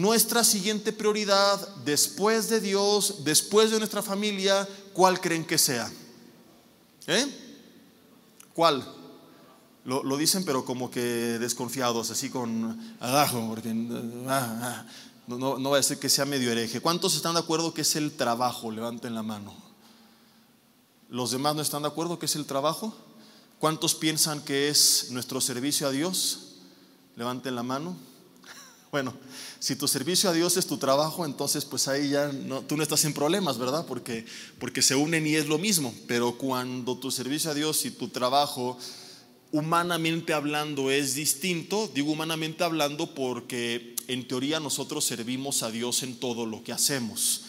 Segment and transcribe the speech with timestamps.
[0.00, 5.90] nuestra siguiente prioridad después de Dios, después de nuestra familia, ¿cuál creen que sea?
[7.06, 7.26] ¿Eh?
[8.54, 8.86] ¿Cuál?
[9.84, 13.70] Lo, dicen pero como que desconfiados, así con abajo, porque
[14.28, 14.86] ah, ah,
[15.26, 16.80] no, no va a ser que sea medio hereje.
[16.80, 18.70] ¿Cuántos están de acuerdo que es el trabajo?
[18.70, 19.54] Levanten la mano.
[21.08, 22.94] ¿Los demás no están de acuerdo que es el trabajo?
[23.58, 26.56] ¿Cuántos piensan que es nuestro servicio a Dios?
[27.16, 27.96] Levanten la mano.
[28.90, 29.14] Bueno,
[29.60, 32.82] si tu servicio a Dios es tu trabajo, entonces pues ahí ya no, tú no
[32.82, 33.86] estás en problemas, ¿verdad?
[33.86, 34.26] Porque,
[34.58, 35.94] porque se unen y es lo mismo.
[36.08, 38.76] Pero cuando tu servicio a Dios y tu trabajo,
[39.52, 46.16] humanamente hablando, es distinto, digo humanamente hablando porque en teoría nosotros servimos a Dios en
[46.16, 47.42] todo lo que hacemos.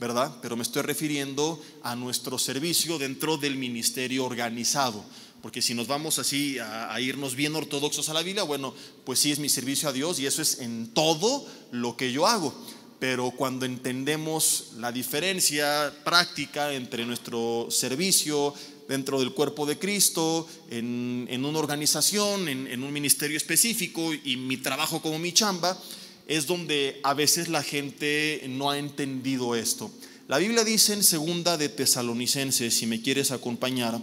[0.00, 0.36] ¿verdad?
[0.40, 5.04] Pero me estoy refiriendo a nuestro servicio dentro del ministerio organizado.
[5.42, 8.74] Porque si nos vamos así a, irnos bien ortodoxos a la Biblia, bueno,
[9.04, 12.26] pues sí es mi servicio a Dios y eso es en todo lo que yo
[12.26, 12.52] hago.
[12.98, 18.52] Pero cuando entendemos la diferencia práctica entre nuestro servicio
[18.88, 24.56] dentro del cuerpo de Cristo, en, una organización, en, en un ministerio específico y mi
[24.56, 25.78] trabajo como mi chamba,
[26.26, 29.90] es donde a veces la gente no ha entendido esto.
[30.28, 33.98] La Biblia dice en segunda de Tesalonicenses, si me quieres acompañar,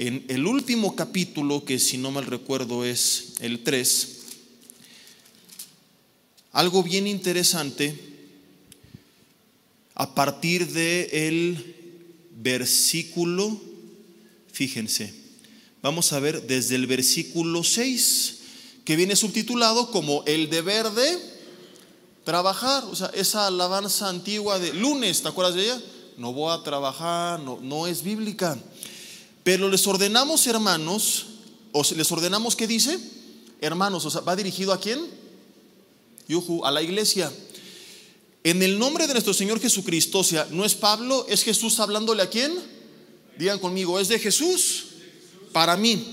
[0.00, 4.18] en el último capítulo, que si no mal recuerdo es el 3,
[6.52, 7.98] algo bien interesante
[9.96, 10.70] a partir
[11.10, 11.74] el
[12.30, 13.60] versículo,
[14.52, 15.12] fíjense,
[15.82, 18.38] vamos a ver desde el versículo 6,
[18.84, 21.18] que viene subtitulado como el deber de
[22.22, 25.82] trabajar, o sea, esa alabanza antigua de lunes, ¿te acuerdas de ella?
[26.16, 28.56] No voy a trabajar, no es bíblica.
[29.48, 31.24] Pero les ordenamos, hermanos,
[31.72, 32.98] o les ordenamos, ¿qué dice?
[33.62, 35.00] Hermanos, o sea, ¿va dirigido a quién?
[36.28, 37.32] Yuhu, a la iglesia.
[38.44, 42.22] En el nombre de nuestro Señor Jesucristo, o sea, no es Pablo, es Jesús hablándole
[42.22, 42.52] a quién?
[43.38, 44.88] Digan conmigo, es de Jesús
[45.50, 46.04] para mí.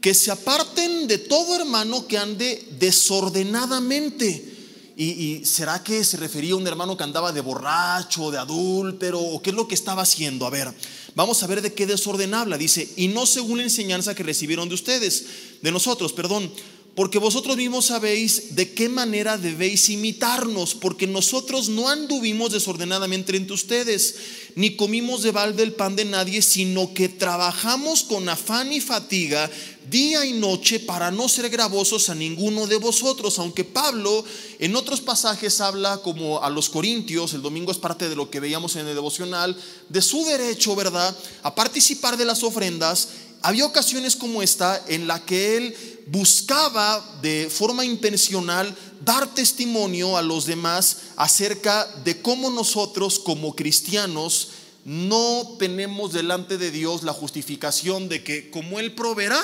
[0.00, 4.59] Que se aparten de todo hermano que ande desordenadamente.
[5.00, 9.18] ¿Y, ¿Y, será que se refería a un hermano que andaba de borracho, de adúltero,
[9.18, 10.46] o qué es lo que estaba haciendo?
[10.46, 10.74] A ver,
[11.14, 12.56] Vamos a ver de qué desorden habla.
[12.56, 15.26] Dice, y no según la enseñanza que recibieron de ustedes,
[15.60, 16.50] de nosotros, perdón,
[16.94, 23.54] porque vosotros mismos sabéis de qué manera debéis imitarnos, porque nosotros no anduvimos desordenadamente entre
[23.54, 24.16] ustedes,
[24.56, 29.50] ni comimos de balde el pan de nadie, sino que trabajamos con afán y fatiga
[29.88, 34.24] día y noche para no ser gravosos a ninguno de vosotros, aunque Pablo
[34.58, 38.40] en otros pasajes habla como a los corintios, el domingo es parte de lo que
[38.40, 39.56] veíamos en el devocional,
[39.88, 43.08] de su derecho, ¿verdad?, a participar de las ofrendas.
[43.42, 45.74] Había ocasiones como esta en la que él
[46.06, 54.48] buscaba de forma intencional dar testimonio a los demás acerca de cómo nosotros como cristianos
[54.84, 59.40] no tenemos delante de Dios la justificación de que como Él proveerá,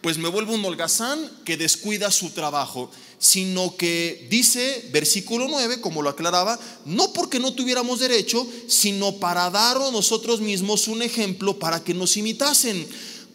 [0.00, 6.00] pues me vuelvo un holgazán que descuida su trabajo, sino que dice, versículo 9, como
[6.00, 11.58] lo aclaraba, no porque no tuviéramos derecho, sino para dar a nosotros mismos un ejemplo
[11.58, 12.86] para que nos imitasen.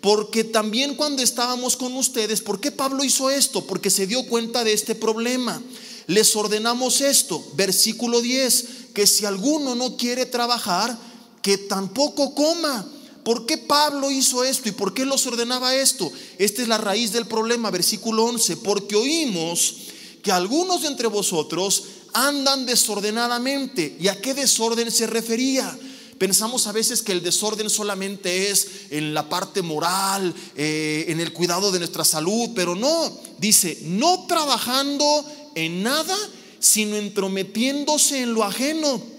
[0.06, 3.66] Porque también cuando estábamos con ustedes, ¿por qué Pablo hizo esto?
[3.66, 5.60] Porque se dio cuenta de este problema.
[6.06, 10.96] Les ordenamos esto, versículo 10, que si alguno no quiere trabajar,
[11.42, 12.88] que tampoco coma
[13.24, 16.12] ¿Por qué Pablo hizo esto y por qué los ordenaba esto?
[16.38, 19.78] Esta es la raíz del problema, versículo 11, porque oímos
[20.22, 23.98] que algunos de entre vosotros andan desordenadamente.
[24.00, 25.76] ¿Y a qué desorden se refería?
[26.18, 31.34] Pensamos a veces que el desorden solamente es en la parte moral, eh, en el
[31.34, 35.26] cuidado de nuestra salud, pero no, dice, no trabajando
[35.56, 36.16] en nada,
[36.60, 39.16] sino entrometiéndose en lo ajeno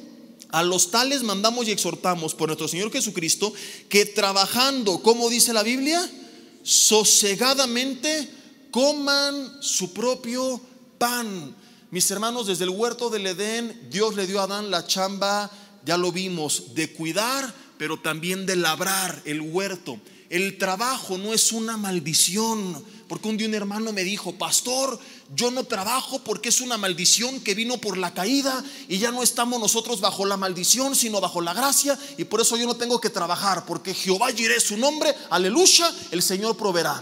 [0.51, 3.53] a los tales mandamos y exhortamos por nuestro Señor Jesucristo
[3.89, 6.09] que trabajando, como dice la Biblia,
[6.63, 8.29] sosegadamente
[8.71, 10.61] coman su propio
[10.99, 11.55] pan.
[11.91, 15.51] Mis hermanos, desde el huerto del Edén, Dios le dio a Adán la chamba,
[15.87, 19.99] ya lo vimos, de cuidar, pero también de labrar el huerto.
[20.29, 24.99] El trabajo no es una maldición, porque un día un hermano me dijo, pastor,
[25.35, 29.23] yo no trabajo porque es una maldición que vino por la caída y ya no
[29.23, 33.01] estamos nosotros bajo la maldición, sino bajo la gracia y por eso yo no tengo
[33.01, 37.01] que trabajar, porque Jehová diré su nombre, aleluya, el Señor proveerá.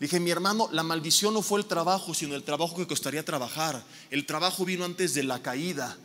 [0.00, 3.82] Dije, mi hermano, la maldición no fue el trabajo, sino el trabajo que costaría trabajar.
[4.10, 5.96] El trabajo vino antes de la caída.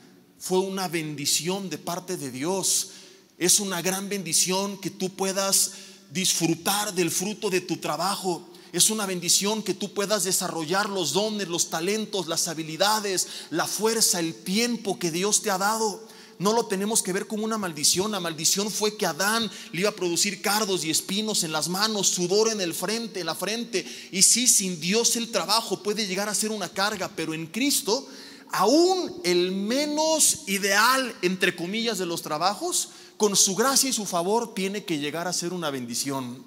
[0.41, 2.89] Fue una bendición de parte de Dios.
[3.37, 5.73] Es una gran bendición que tú puedas
[6.09, 8.49] disfrutar del fruto de tu trabajo.
[8.73, 14.19] Es una bendición que tú puedas desarrollar los dones, los talentos, las habilidades, la fuerza,
[14.19, 16.01] el tiempo que Dios te ha dado.
[16.39, 18.11] No lo tenemos que ver como una maldición.
[18.11, 22.07] La maldición fue que Adán le iba a producir cardos y espinos en las manos,
[22.07, 23.85] sudor en el frente, en la frente.
[24.11, 28.07] Y sí, sin Dios el trabajo puede llegar a ser una carga, pero en Cristo,
[28.51, 34.53] aún el menos ideal, entre comillas, de los trabajos, con su gracia y su favor,
[34.53, 36.43] tiene que llegar a ser una bendición.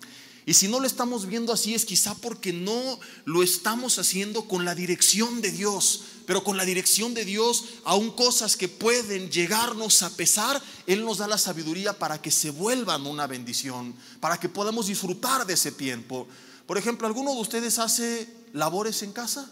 [0.47, 4.65] Y si no lo estamos viendo así es quizá porque no lo estamos haciendo con
[4.65, 6.03] la dirección de Dios.
[6.27, 11.19] Pero con la dirección de Dios, aún cosas que pueden llegarnos a pesar, Él nos
[11.19, 15.73] da la sabiduría para que se vuelvan una bendición, para que podamos disfrutar de ese
[15.73, 16.27] tiempo.
[16.67, 19.50] Por ejemplo, ¿alguno de ustedes hace labores en casa?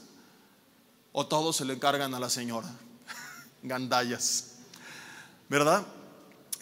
[1.12, 2.68] ¿O todos se le encargan a la señora?
[3.62, 4.52] Gandallas,
[5.48, 5.86] ¿verdad?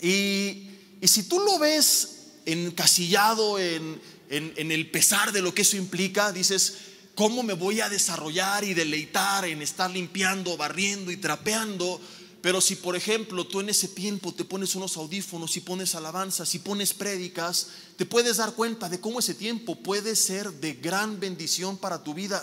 [0.02, 0.67] Y,
[1.02, 6.76] si tú lo ves encasillado en, en, el pesar de lo que eso implica, dices,
[7.14, 12.00] ¿cómo me voy a desarrollar y deleitar en estar limpiando, barriendo y trapeando?
[12.43, 16.55] Pero si, por ejemplo, tú en ese tiempo te pones unos audífonos y pones alabanzas
[16.55, 21.20] y pones prédicas, te puedes dar cuenta de cómo ese tiempo puede ser de gran
[21.20, 22.43] bendición para tu vida.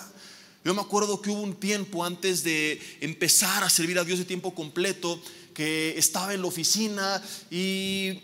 [0.67, 4.25] Yo me acuerdo que hubo un tiempo antes de empezar a servir a Dios de
[4.25, 5.17] tiempo completo
[5.53, 8.19] que estaba en la oficina y,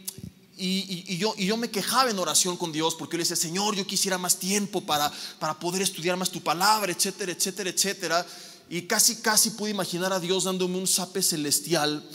[0.57, 3.77] y, yo, y yo me quejaba en oración con Dios porque yo le decía, Señor,
[3.77, 5.09] yo quisiera más tiempo para,
[5.39, 8.27] para poder estudiar más tu palabra, etcétera, etcétera, etcétera.
[8.69, 12.05] Y casi, casi pude imaginar a Dios dándome un sape celestial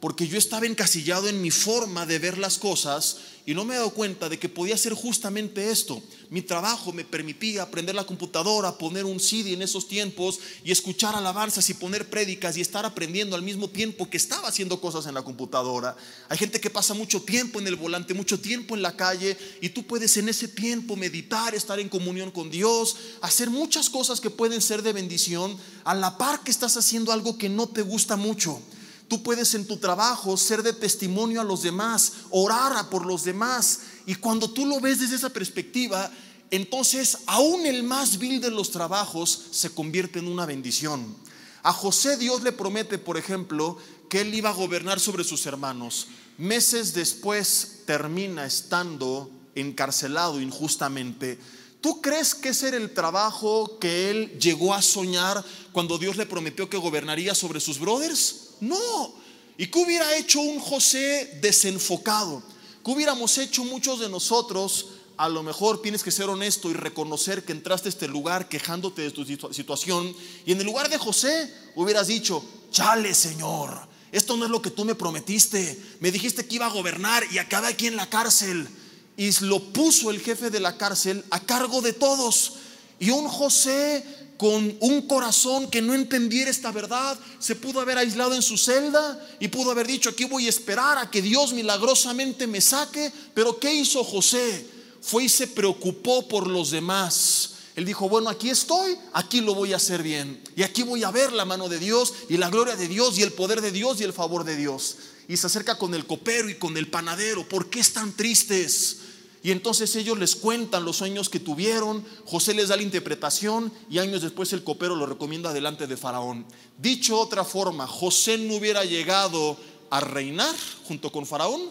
[0.00, 3.78] porque yo estaba encasillado en mi forma de ver las cosas y no me he
[3.78, 6.00] dado cuenta de que podía ser justamente esto.
[6.30, 11.16] Mi trabajo me permitía aprender la computadora, poner un CD en esos tiempos y escuchar
[11.16, 15.14] alabanzas y poner prédicas y estar aprendiendo al mismo tiempo que estaba haciendo cosas en
[15.14, 15.96] la computadora.
[16.28, 19.70] Hay gente que pasa mucho tiempo en el volante, mucho tiempo en la calle y
[19.70, 24.30] tú puedes en ese tiempo meditar, estar en comunión con Dios, hacer muchas cosas que
[24.30, 28.14] pueden ser de bendición a la par que estás haciendo algo que no te gusta
[28.16, 28.60] mucho.
[29.08, 33.80] Tú puedes en tu trabajo ser de testimonio a los demás, orar por los demás.
[34.04, 36.10] Y cuando tú lo ves desde esa perspectiva,
[36.50, 41.16] entonces aún el más vil de los trabajos se convierte en una bendición.
[41.62, 43.78] A José Dios le promete, por ejemplo,
[44.10, 46.08] que él iba a gobernar sobre sus hermanos.
[46.36, 51.38] Meses después termina estando encarcelado injustamente.
[51.80, 56.26] ¿Tú crees que ese era el trabajo que él llegó a soñar cuando Dios le
[56.26, 58.47] prometió que gobernaría sobre sus brothers?
[58.60, 59.14] No.
[59.56, 62.42] ¿Y qué hubiera hecho un José desenfocado?
[62.84, 64.86] ¿Qué hubiéramos hecho muchos de nosotros?
[65.16, 69.02] A lo mejor tienes que ser honesto y reconocer que entraste a este lugar quejándote
[69.02, 70.14] de tu situación.
[70.46, 74.70] Y en el lugar de José hubieras dicho, chale Señor, esto no es lo que
[74.70, 75.78] tú me prometiste.
[76.00, 78.68] Me dijiste que iba a gobernar y acabé aquí en la cárcel.
[79.16, 82.54] Y lo puso el jefe de la cárcel a cargo de todos.
[83.00, 84.04] Y un José
[84.38, 89.20] con un corazón que no entendiera esta verdad, se pudo haber aislado en su celda
[89.40, 93.12] y pudo haber dicho, aquí voy a esperar a que Dios milagrosamente me saque.
[93.34, 94.64] Pero ¿qué hizo José?
[95.02, 97.54] Fue y se preocupó por los demás.
[97.74, 100.40] Él dijo, bueno, aquí estoy, aquí lo voy a hacer bien.
[100.54, 103.22] Y aquí voy a ver la mano de Dios y la gloria de Dios y
[103.22, 104.98] el poder de Dios y el favor de Dios.
[105.26, 107.48] Y se acerca con el copero y con el panadero.
[107.48, 108.98] ¿Por qué están tristes?
[109.42, 113.98] Y entonces ellos les cuentan los sueños que tuvieron, José les da la interpretación y
[113.98, 116.44] años después el copero lo recomienda delante de Faraón.
[116.76, 119.56] Dicho otra forma, José no hubiera llegado
[119.90, 120.54] a reinar
[120.84, 121.70] junto con Faraón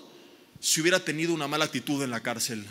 [0.59, 2.65] si hubiera tenido una mala actitud en la cárcel.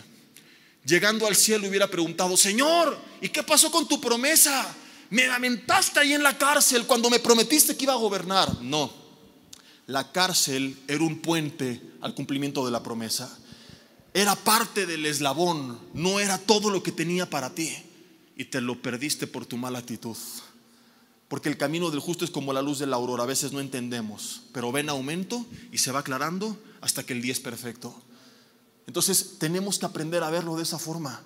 [0.83, 4.75] Llegando al cielo hubiera preguntado, Señor, ¿y qué pasó con tu promesa?
[5.09, 8.61] Me lamentaste ahí en la cárcel cuando me prometiste que iba a gobernar.
[8.61, 8.91] No,
[9.85, 13.37] la cárcel era un puente al cumplimiento de la promesa
[14.17, 17.71] era parte del eslabón, no era todo lo que tenía para ti.
[18.35, 20.17] Y te lo perdiste por tu mala actitud.
[21.27, 23.59] Porque el camino del justo es como la luz de la aurora, a veces no
[23.59, 27.93] entendemos, pero ven aumento y se va aclarando hasta que el día es perfecto.
[28.87, 31.21] Entonces tenemos que aprender a verlo de esa forma.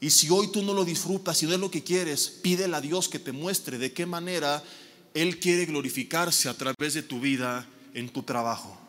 [0.00, 2.80] Y si hoy tú no lo disfrutas, si no es lo que quieres, pídele a
[2.80, 4.64] Dios que te muestre de qué manera
[5.14, 8.81] Él quiere glorificarse a través de tu vida en tu trabajo.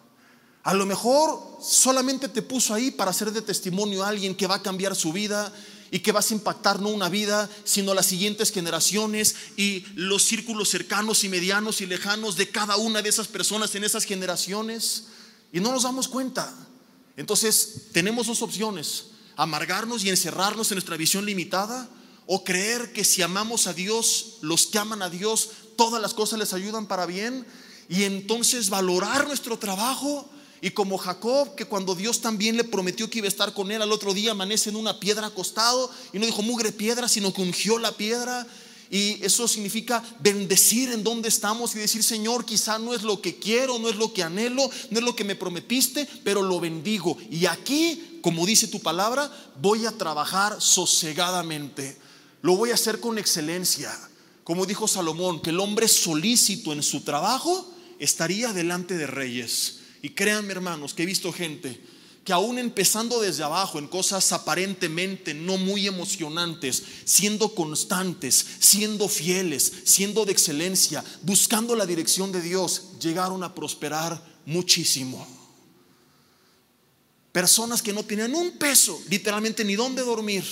[0.64, 4.56] A lo mejor solamente te puso ahí para hacer de testimonio a alguien que va
[4.56, 5.54] a cambiar su vida
[5.92, 10.70] y que vas a impactar no una vida, sino las siguientes generaciones y los círculos
[10.70, 15.08] cercanos y medianos y lejanos de cada una de esas personas en esas generaciones.
[15.52, 16.52] Y no nos damos cuenta.
[17.18, 21.90] Entonces tenemos dos opciones, amargarnos y encerrarnos en nuestra visión limitada
[22.26, 26.40] o creer que si amamos a Dios, los que aman a Dios, todas las cosas
[26.40, 27.46] les ayudan para bien
[27.90, 30.30] y entonces valorar nuestro trabajo
[30.64, 33.82] Y como Jacob, que cuando Dios también le prometió que iba a estar con él,
[33.82, 37.42] al otro día amanece en una piedra acostado y no dijo mugre piedra, sino que
[37.42, 38.48] ungió la piedra.
[38.90, 43.36] Y eso significa bendecir en donde estamos y decir, Señor, quizá no es lo que
[43.36, 47.18] quiero, no es lo que anhelo, no es lo que me prometiste, pero lo bendigo.
[47.30, 49.30] Y aquí, como dice tu palabra,
[49.60, 51.98] voy a trabajar sosegadamente.
[52.42, 53.92] Lo voy a hacer con excelencia.
[54.46, 59.83] Como dijo Salomón, que el hombre solícito en su trabajo estaría delante de reyes.
[60.04, 61.82] Y créanme hermanos, que he visto gente
[62.24, 69.72] que aún empezando desde abajo en cosas aparentemente no muy emocionantes, siendo constantes, siendo fieles,
[69.84, 75.26] siendo de excelencia, buscando la dirección de Dios, llegaron a prosperar muchísimo.
[77.34, 80.44] Personas que no tenían un peso, literalmente ni dónde dormir,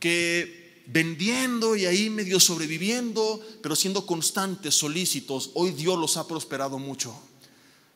[0.00, 6.78] que vendiendo y ahí medio sobreviviendo, pero siendo constantes, solícitos, hoy Dios los ha prosperado
[6.78, 7.14] mucho.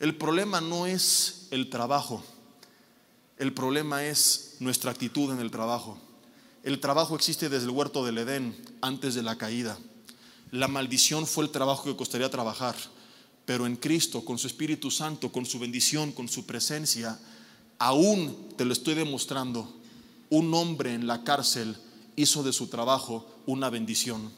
[0.01, 2.23] El problema no es el trabajo,
[3.37, 5.99] el problema es nuestra actitud en el trabajo.
[6.63, 9.79] El trabajo existe desde el huerto del Edén, antes de la caída.
[10.51, 12.77] La maldición fue el trabajo que costaría trabajar,
[13.45, 17.19] pero en Cristo, con su Espíritu Santo, con su bendición, con su presencia,
[17.79, 19.81] aún te lo estoy demostrando,
[20.31, 21.77] un hombre en la cárcel
[22.15, 24.31] hizo de su trabajo una bendición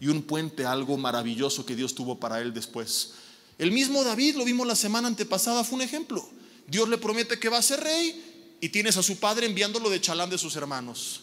[0.00, 3.14] y un puente, algo maravilloso que Dios tuvo para él después.
[3.58, 6.28] El mismo David, lo vimos la semana antepasada, fue un ejemplo.
[6.68, 10.00] Dios le promete que va a ser rey y tienes a su padre enviándolo de
[10.00, 11.22] chalán de sus hermanos.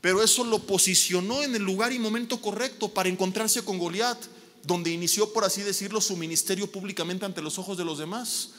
[0.00, 4.18] Pero eso lo posicionó en el lugar y momento correcto para encontrarse con Goliat,
[4.64, 8.50] donde inició, por así decirlo, su ministerio públicamente ante los ojos de los demás.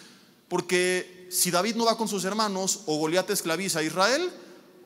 [0.47, 4.29] Porque si David no va con sus hermanos, o Goliat esclaviza a Israel,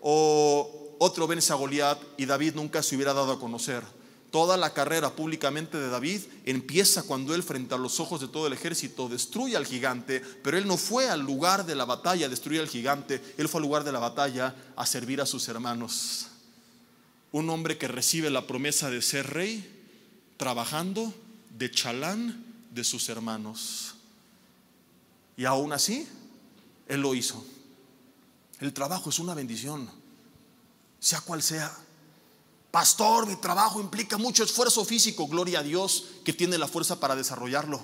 [0.02, 3.84] o otro vence a Goliat y David nunca se hubiera dado a conocer.
[4.34, 8.48] Toda la carrera públicamente de David empieza cuando él frente a los ojos de todo
[8.48, 12.30] el ejército destruye al gigante, pero él no fue al lugar de la batalla a
[12.30, 16.30] destruir al gigante, él fue al lugar de la batalla a servir a sus hermanos.
[17.32, 19.70] Un hombre que recibe la promesa de ser rey
[20.38, 21.14] trabajando
[21.56, 23.94] de chalán de sus hermanos.
[25.38, 26.08] Y aún así,
[26.88, 27.46] él lo hizo.
[28.60, 29.88] El trabajo es una bendición,
[31.00, 31.72] sea cual sea.
[32.74, 35.28] Pastor, mi trabajo implica mucho esfuerzo físico.
[35.28, 37.80] Gloria a Dios que tiene la fuerza para desarrollarlo.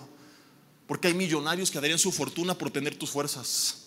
[0.87, 3.83] Porque hay millonarios que darían su fortuna por tener tus fuerzas.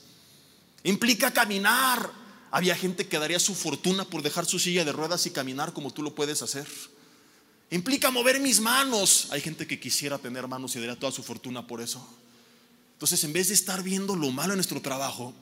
[0.84, 2.08] Implica caminar.
[2.52, 5.90] Había gente que daría su fortuna por dejar su silla de ruedas y caminar como
[5.90, 6.68] tú lo puedes hacer.
[7.72, 9.26] Implica mover mis manos.
[9.32, 12.00] Hay gente que quisiera tener manos y daría toda su fortuna por eso.
[12.92, 15.34] Entonces, en vez de estar viendo lo malo en nuestro trabajo,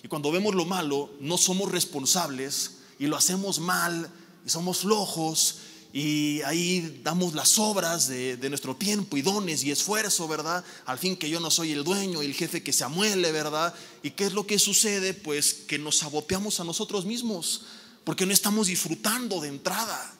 [0.00, 4.12] y cuando vemos lo malo, no somos responsables y lo hacemos mal
[4.48, 5.56] y somos flojos
[5.92, 10.64] y ahí damos las obras de, nuestro tiempo y dones y esfuerzo, ¿verdad?
[10.86, 13.74] Al fin que yo no soy el dueño y el jefe que se amuele, ¿verdad?
[14.02, 15.12] ¿Y qué es lo que sucede?
[15.12, 17.60] Pues que nos saboteamos a nosotros mismos,
[18.04, 20.14] porque no estamos disfrutando de entrada,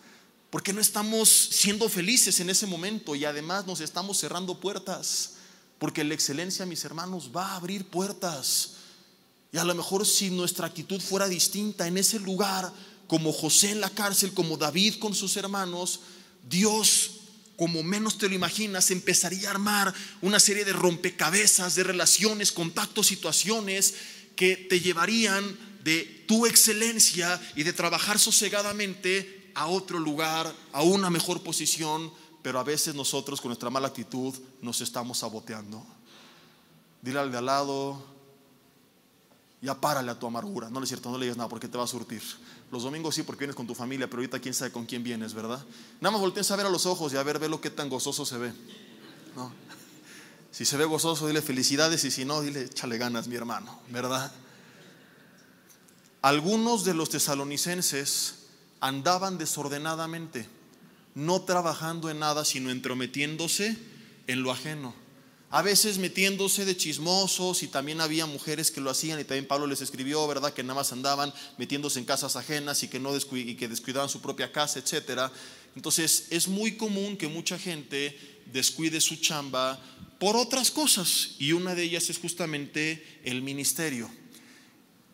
[0.50, 5.36] porque no estamos siendo felices en ese momento y además nos estamos cerrando puertas,
[5.78, 8.72] porque la excelencia, mis hermanos, va a abrir puertas.
[9.52, 12.70] Y a lo mejor si nuestra actitud fuera distinta en ese lugar,
[13.08, 16.00] como José en la cárcel, como David con sus hermanos,
[16.48, 17.12] Dios,
[17.56, 23.08] como menos te lo imaginas, empezaría a armar una serie de rompecabezas, de relaciones, contactos,
[23.08, 23.94] situaciones
[24.36, 31.08] que te llevarían de tu excelencia y de trabajar sosegadamente a otro lugar, a una
[31.08, 32.12] mejor posición,
[32.42, 35.84] pero a veces nosotros con nuestra mala actitud nos estamos saboteando.
[37.00, 38.04] Dile al de al lado,
[39.60, 40.70] ya párale a tu amargura.
[40.70, 42.22] No es cierto, no le digas nada porque te va a surtir.
[42.70, 45.32] Los domingos sí, porque vienes con tu familia, pero ahorita quién sabe con quién vienes,
[45.32, 45.64] ¿verdad?
[46.00, 47.88] Nada más volteen a ver a los ojos y a ver, ve lo que tan
[47.88, 48.52] gozoso se ve.
[49.36, 49.52] ¿no?
[50.50, 54.32] Si se ve gozoso, dile felicidades y si no, dile échale ganas, mi hermano, ¿verdad?
[56.20, 58.46] Algunos de los tesalonicenses
[58.80, 60.48] andaban desordenadamente,
[61.14, 63.78] no trabajando en nada, sino entrometiéndose
[64.26, 65.07] en lo ajeno
[65.50, 69.66] a veces metiéndose de chismosos y también había mujeres que lo hacían y también Pablo
[69.66, 70.52] les escribió, ¿verdad?
[70.52, 74.52] Que nada más andaban metiéndose en casas ajenas y que, no que descuidaban su propia
[74.52, 75.32] casa, etcétera.
[75.74, 78.18] Entonces es muy común que mucha gente
[78.52, 79.80] descuide su chamba
[80.18, 84.10] por otras cosas y una de ellas es justamente el ministerio.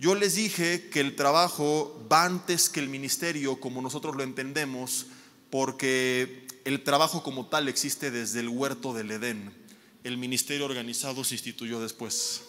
[0.00, 5.06] Yo les dije que el trabajo va antes que el ministerio como nosotros lo entendemos
[5.50, 9.63] porque el trabajo como tal existe desde el huerto del Edén
[10.04, 12.42] el ministerio organizado se instituyó después.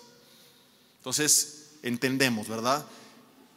[0.97, 2.85] Entonces, entendemos, ¿verdad?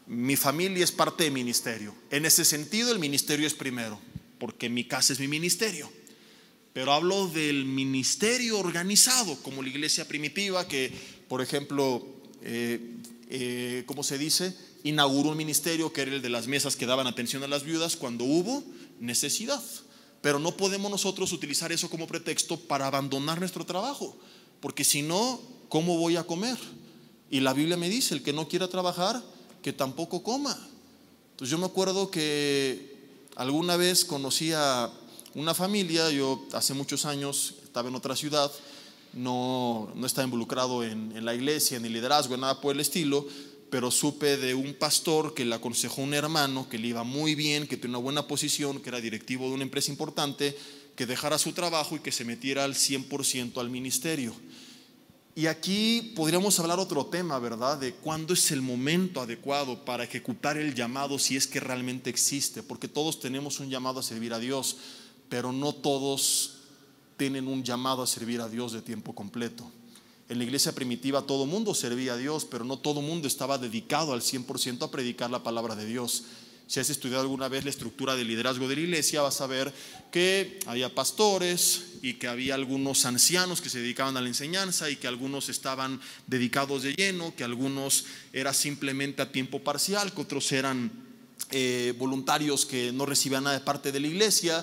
[0.07, 1.95] Mi familia es parte del ministerio.
[2.11, 4.01] En ese sentido, el ministerio es primero,
[4.39, 5.91] porque mi casa es mi ministerio.
[6.75, 10.93] pero hablo del ministerio organizado, como la iglesia primitiva, que,
[11.27, 12.07] por ejemplo,
[12.43, 12.79] eh,
[13.31, 14.55] eh, ¿cómo se dice?
[14.85, 17.97] Inauguró un ministerio que era el de las mesas que daban atención a las viudas
[17.97, 18.63] cuando hubo
[19.01, 19.61] necesidad.
[20.21, 24.17] Pero no podemos nosotros utilizar eso como pretexto para abandonar nuestro trabajo,
[24.61, 26.59] porque si no, ¿cómo voy a comer?
[27.31, 29.23] Y la Biblia me dice, el que no quiera trabajar,
[29.63, 30.59] que tampoco coma.
[31.33, 32.97] Entonces yo me acuerdo que
[33.37, 34.91] alguna vez conocí a
[35.35, 38.51] una familia, yo hace muchos años estaba en otra ciudad,
[39.13, 43.27] no, no estaba involucrado en, en la iglesia, ni liderazgo, nada por el estilo,
[43.71, 47.35] pero supe de un pastor que le aconsejó a un hermano que le iba muy
[47.35, 50.57] bien, que tenía una buena posición, que era directivo de una empresa importante,
[50.97, 54.35] que dejara su trabajo y que se metiera al 100% al ministerio.
[55.35, 57.79] Y aquí podríamos hablar otro tema, ¿verdad?
[57.79, 62.65] De cuándo es el momento adecuado para ejecutar el llamado si es que realmente existe,
[62.65, 64.79] porque todos tenemos un llamado a servir a Dios,
[65.29, 66.55] pero no todos
[67.17, 69.71] tienen un llamado a servir a Dios de tiempo completo.
[70.29, 74.13] En la iglesia primitiva todo mundo servía a Dios, pero no todo mundo estaba dedicado
[74.13, 76.25] al 100% a predicar la palabra de Dios.
[76.67, 79.73] Si has estudiado alguna vez la estructura de liderazgo de la iglesia, vas a ver
[80.13, 84.97] que había pastores y que había algunos ancianos que se dedicaban a la enseñanza y
[84.97, 88.05] que algunos estaban dedicados de lleno, que algunos
[88.35, 90.93] era simplemente a tiempo parcial, que otros eran
[91.53, 94.63] eh, voluntarios que no recibían nada de parte de la iglesia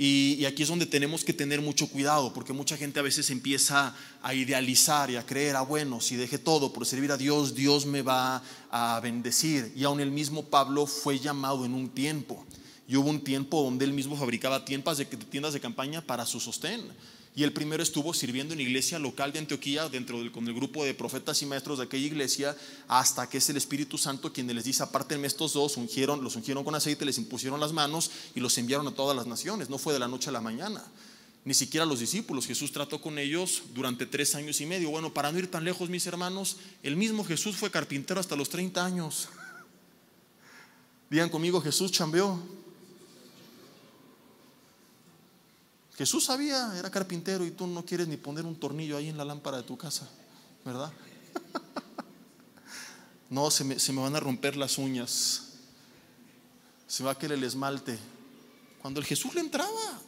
[0.00, 3.96] y, aquí es donde tenemos que tener mucho cuidado, porque mucha gente a veces empieza
[4.22, 7.84] a idealizar y a creer, ah, bueno, si deje todo por servir a Dios, Dios
[7.84, 8.40] me va
[8.70, 9.72] a bendecir.
[9.74, 12.46] Y aún el mismo Pablo fue llamado en un tiempo.
[12.86, 16.80] Y hubo un tiempo donde él mismo fabricaba tiendas de, campaña para su sostén.
[17.38, 20.84] Y el primero estuvo sirviendo en iglesia local de Antioquía, dentro del, con el grupo
[20.84, 22.56] de profetas y maestros de aquella iglesia,
[22.88, 26.64] hasta que es el Espíritu Santo quien les dice, apártenme estos dos, ungieron, los ungieron
[26.64, 29.70] con aceite, les impusieron las manos y los enviaron a todas las naciones.
[29.70, 30.82] No fue de la noche a la mañana.
[31.44, 32.44] Ni siquiera los discípulos.
[32.44, 34.90] Jesús trató con ellos durante tres años y medio.
[34.90, 38.48] Bueno, para no ir tan lejos, mis hermanos, el mismo Jesús fue carpintero hasta los
[38.48, 39.28] 30 años.
[41.08, 42.42] Digan conmigo, Jesús chambeó.
[45.98, 49.24] Jesús sabía, era carpintero y tú no quieres ni poner un tornillo ahí en la
[49.24, 50.08] lámpara de tu casa,
[50.64, 50.92] ¿verdad?
[53.30, 55.42] No, se me, van a romper las uñas,
[56.86, 57.98] se va a querer el esmalte.
[58.80, 60.00] Cuando el Jesús le entraba,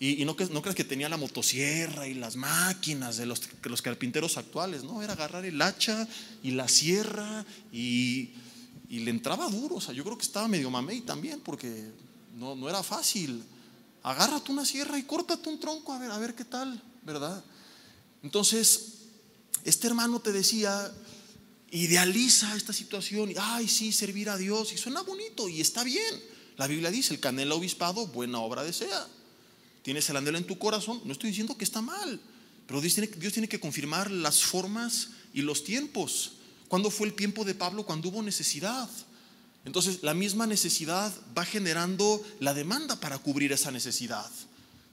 [0.00, 4.38] y, no, no, creas que tenía la motosierra y las máquinas de los, los, carpinteros
[4.38, 6.08] actuales, no, era agarrar el hacha
[6.42, 8.30] y la sierra y,
[8.88, 9.74] y, le entraba duro.
[9.74, 11.90] O sea, yo creo que estaba medio mamey también porque
[12.38, 13.44] no, no era fácil
[14.06, 17.42] agárrate una sierra y córtate un tronco a ver, a ver qué tal, ¿verdad?
[18.22, 18.98] Entonces,
[19.64, 20.92] este hermano te decía,
[21.72, 26.22] idealiza esta situación, ay, sí, servir a Dios, y suena bonito, y está bien.
[26.56, 29.08] La Biblia dice, el canela obispado, buena obra desea.
[29.82, 32.20] Tienes el anhelo en tu corazón, no estoy diciendo que está mal,
[32.68, 36.34] pero Dios tiene, Dios tiene que confirmar las formas y los tiempos.
[36.68, 37.84] ¿Cuándo fue el tiempo de Pablo?
[37.84, 38.88] Cuando hubo necesidad.
[39.66, 44.30] Entonces la misma necesidad va generando la demanda para cubrir esa necesidad.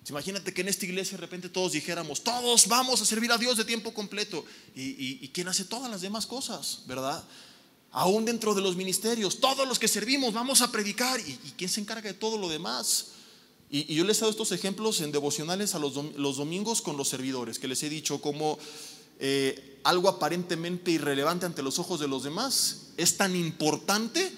[0.09, 3.55] Imagínate que en esta iglesia de repente todos dijéramos, todos vamos a servir a Dios
[3.55, 4.43] de tiempo completo.
[4.75, 6.81] ¿Y, quién hace todas las demás cosas?
[6.87, 7.23] ¿Verdad?
[7.91, 11.19] Aún dentro de los ministerios, todos los que servimos vamos a predicar.
[11.19, 13.09] ¿Y, quién se encarga de todo lo demás?
[13.69, 17.59] Y, yo les he dado estos ejemplos en devocionales a los, domingos con los servidores,
[17.59, 18.57] que les he dicho como
[19.19, 24.31] eh, algo aparentemente irrelevante ante los ojos de los demás es tan importante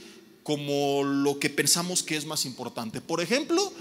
[0.46, 3.02] como lo que pensamos que es más importante.
[3.02, 3.74] Por ejemplo,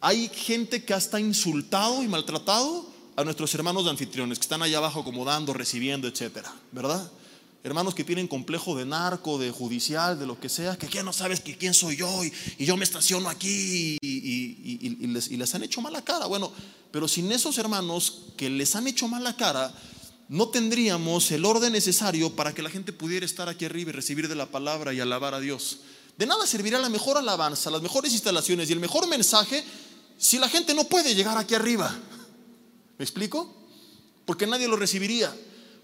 [0.00, 4.78] hay gente que hasta insultado y maltratado a nuestros hermanos de anfitriones que están allá
[4.78, 7.08] abajo acomodando, recibiendo, etcétera, ¿verdad?
[7.62, 11.12] Hermanos que tienen complejo de narco, de judicial, de lo que sea, que ya no
[11.12, 12.32] sabes que quién soy yo y,
[12.64, 16.26] yo me estaciono aquí y, les, y les han hecho mala cara.
[16.26, 16.50] Bueno,
[16.90, 19.72] pero sin esos hermanos que les han hecho mala cara,
[20.30, 24.28] no tendríamos el orden necesario para que la gente pudiera estar aquí arriba y recibir
[24.28, 25.80] de la palabra y alabar a Dios.
[26.16, 29.64] De nada serviría la mejor alabanza, las mejores instalaciones y el mejor mensaje
[30.16, 31.92] si la gente no puede llegar aquí arriba.
[32.96, 33.52] ¿Me explico?
[34.24, 35.36] Porque nadie lo recibiría.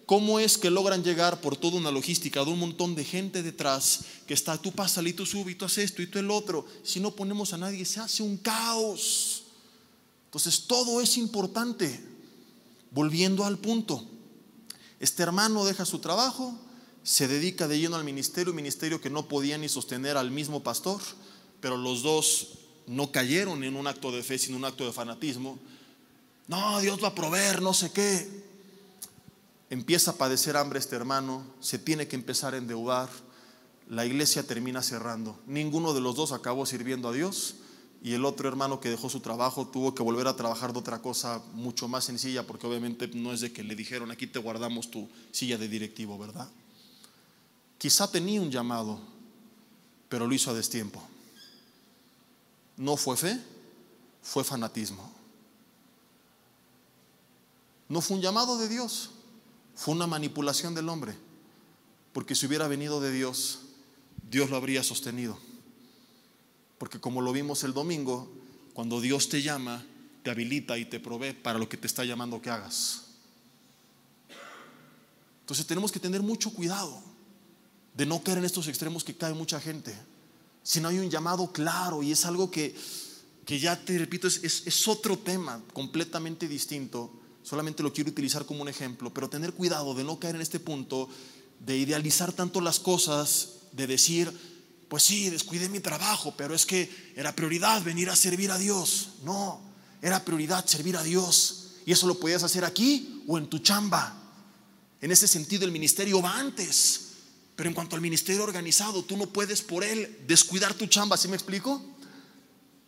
[0.06, 4.04] ¿Cómo es que logran llegar por toda una logística de un montón de gente detrás
[4.28, 6.66] que está, tú pásale y tú sube y tú haces esto y tú el otro?
[6.84, 9.42] Si no ponemos a nadie, se hace un caos.
[10.26, 12.00] Entonces, todo es importante.
[12.92, 14.12] Volviendo al punto.
[15.00, 16.58] Este hermano deja su trabajo,
[17.02, 20.62] se dedica de lleno al ministerio, un ministerio que no podía ni sostener al mismo
[20.62, 21.00] pastor,
[21.60, 25.58] pero los dos no cayeron en un acto de fe, sino un acto de fanatismo.
[26.48, 28.44] No, Dios va a proveer, no sé qué.
[29.68, 33.08] Empieza a padecer hambre este hermano, se tiene que empezar a endeudar,
[33.88, 35.38] la iglesia termina cerrando.
[35.46, 37.56] Ninguno de los dos acabó sirviendo a Dios,
[38.02, 41.00] y el otro hermano que dejó su trabajo tuvo que volver a trabajar de otra
[41.02, 44.90] cosa mucho más sencilla, porque obviamente no es de que le dijeron, aquí te guardamos
[44.90, 46.48] tu silla de directivo, ¿verdad?
[47.78, 49.00] Quizá tenía un llamado,
[50.08, 51.02] pero lo hizo a destiempo.
[52.76, 53.40] No fue fe,
[54.22, 55.10] fue fanatismo.
[57.88, 59.10] No fue un llamado de Dios,
[59.74, 61.14] fue una manipulación del hombre,
[62.12, 63.60] porque si hubiera venido de Dios,
[64.30, 65.38] Dios lo habría sostenido.
[66.78, 68.30] Porque como lo vimos el domingo,
[68.74, 69.84] cuando Dios te llama,
[70.22, 73.02] te habilita y te provee para lo que te está llamando que hagas.
[75.40, 77.00] Entonces tenemos que tener mucho cuidado
[77.94, 79.96] de no caer en estos extremos que cae mucha gente.
[80.62, 82.74] Si no hay un llamado claro y es algo que,
[83.44, 87.10] que ya te repito, es, es otro tema completamente distinto.
[87.42, 90.58] Solamente lo quiero utilizar como un ejemplo, pero tener cuidado de no caer en este
[90.58, 91.08] punto
[91.60, 94.32] de idealizar tanto las cosas, de decir,
[94.88, 99.10] pues sí, descuidé mi trabajo, pero es que era prioridad venir a servir a Dios.
[99.24, 99.60] No,
[100.00, 101.68] era prioridad servir a Dios.
[101.84, 104.14] Y eso lo podías hacer aquí o en tu chamba.
[105.00, 107.02] En ese sentido, el ministerio va antes.
[107.56, 111.26] Pero en cuanto al ministerio organizado, tú no puedes por él descuidar tu chamba, ¿sí
[111.26, 111.82] me explico?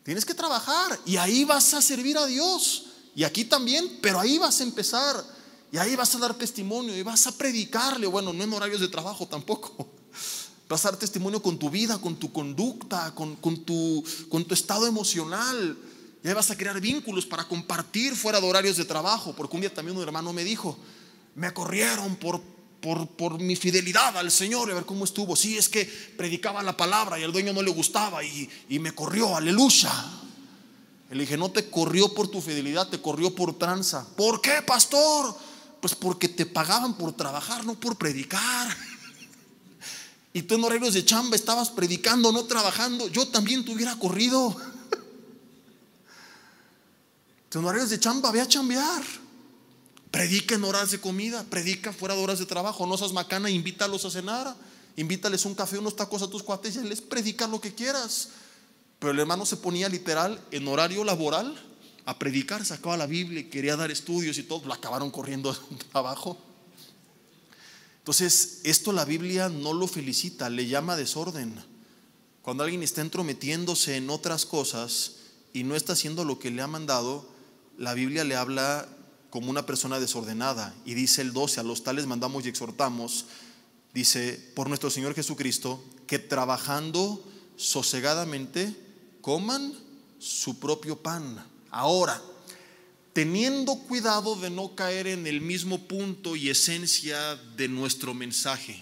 [0.04, 2.86] Tienes que trabajar y ahí vas a servir a Dios.
[3.14, 5.24] Y aquí también, pero ahí vas a empezar.
[5.72, 8.06] Y ahí vas a dar testimonio y vas a predicarle.
[8.06, 9.97] Bueno, no en horarios de trabajo tampoco.
[10.68, 14.86] Vas a dar testimonio con tu vida, con tu conducta, con, tu, con tu estado
[14.86, 15.78] emocional.
[16.22, 19.34] Y ahí vas a crear vínculos para compartir fuera de horarios de trabajo.
[19.34, 20.76] Porque un día también un hermano me dijo,
[21.36, 22.42] me corrieron por,
[22.82, 24.68] por, mi fidelidad al Señor.
[24.68, 25.36] Y a ver cómo estuvo.
[25.36, 25.86] Sí, es que
[26.18, 29.90] predicaba la palabra y al dueño no le gustaba y, y me corrió, aleluya.
[31.10, 34.06] Le dije, no te corrió por tu fidelidad, te corrió por tranza.
[34.18, 35.34] ¿Por qué, pastor?
[35.80, 38.76] Pues porque te pagaban por trabajar, no por predicar
[40.32, 44.54] y tú en horarios de chamba estabas predicando, no trabajando, yo también te hubiera corrido.
[47.52, 49.02] en horarios de chamba, ve a chambear.
[50.10, 54.04] Predica en horas de comida, predica fuera de horas de trabajo, no seas macana, invítalos
[54.06, 54.56] a cenar,
[54.96, 58.28] invítales un café, unos tacos a tus cuates y les predica lo que quieras.
[58.98, 61.54] Pero el hermano se ponía literal en horario laboral
[62.06, 66.38] a predicar, sacaba la Biblia, quería dar estudios y todo, lo acabaron corriendo de trabajo.
[68.08, 71.54] Entonces, esto la Biblia no lo felicita, le llama desorden.
[72.40, 75.16] Cuando alguien está entrometiéndose en otras cosas
[75.52, 77.28] y no está haciendo lo que le ha mandado,
[77.76, 78.88] la Biblia le habla
[79.28, 80.74] como una persona desordenada.
[80.86, 83.26] Y dice el 12, a los tales mandamos y exhortamos,
[83.92, 87.22] dice, por nuestro Señor Jesucristo, que trabajando
[87.56, 88.74] sosegadamente
[89.20, 89.74] coman
[90.18, 91.46] su propio pan.
[91.70, 92.22] Ahora,
[93.18, 98.80] teniendo cuidado de no caer en el mismo punto y esencia de nuestro mensaje,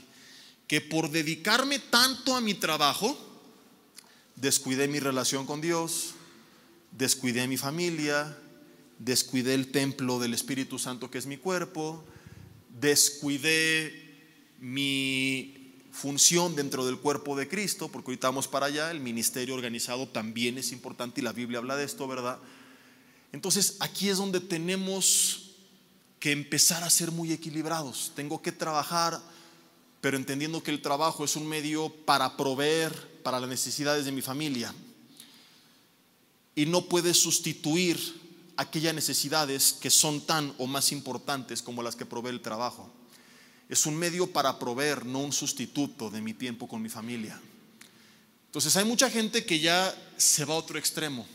[0.69, 3.17] que por dedicarme tanto a mi trabajo,
[4.35, 6.11] descuidé mi relación con Dios,
[6.91, 8.37] descuidé mi familia,
[8.99, 12.05] descuidé el templo del Espíritu Santo que es mi cuerpo,
[12.79, 14.19] descuidé
[14.61, 20.09] mi función dentro del cuerpo de Cristo, porque ahorita vamos para allá, el ministerio organizado
[20.09, 22.39] también es importante y la Biblia habla de esto, ¿verdad?
[23.37, 25.51] Entonces aquí es donde tenemos
[26.19, 28.13] que empezar a ser muy equilibrados.
[28.17, 29.21] Tengo que trabajar,
[30.01, 34.23] pero entendiendo que el trabajo es un medio para proveer para las necesidades de mi
[34.23, 34.75] familia.
[36.55, 38.01] Y no puede sustituir
[38.57, 42.91] aquellas necesidades que son tan o más importantes como las que provee el trabajo.
[43.69, 47.39] Es un medio para proveer, no un sustituto de mi tiempo con mi familia.
[48.47, 51.27] Entonces hay mucha gente que ya se va a otro extremo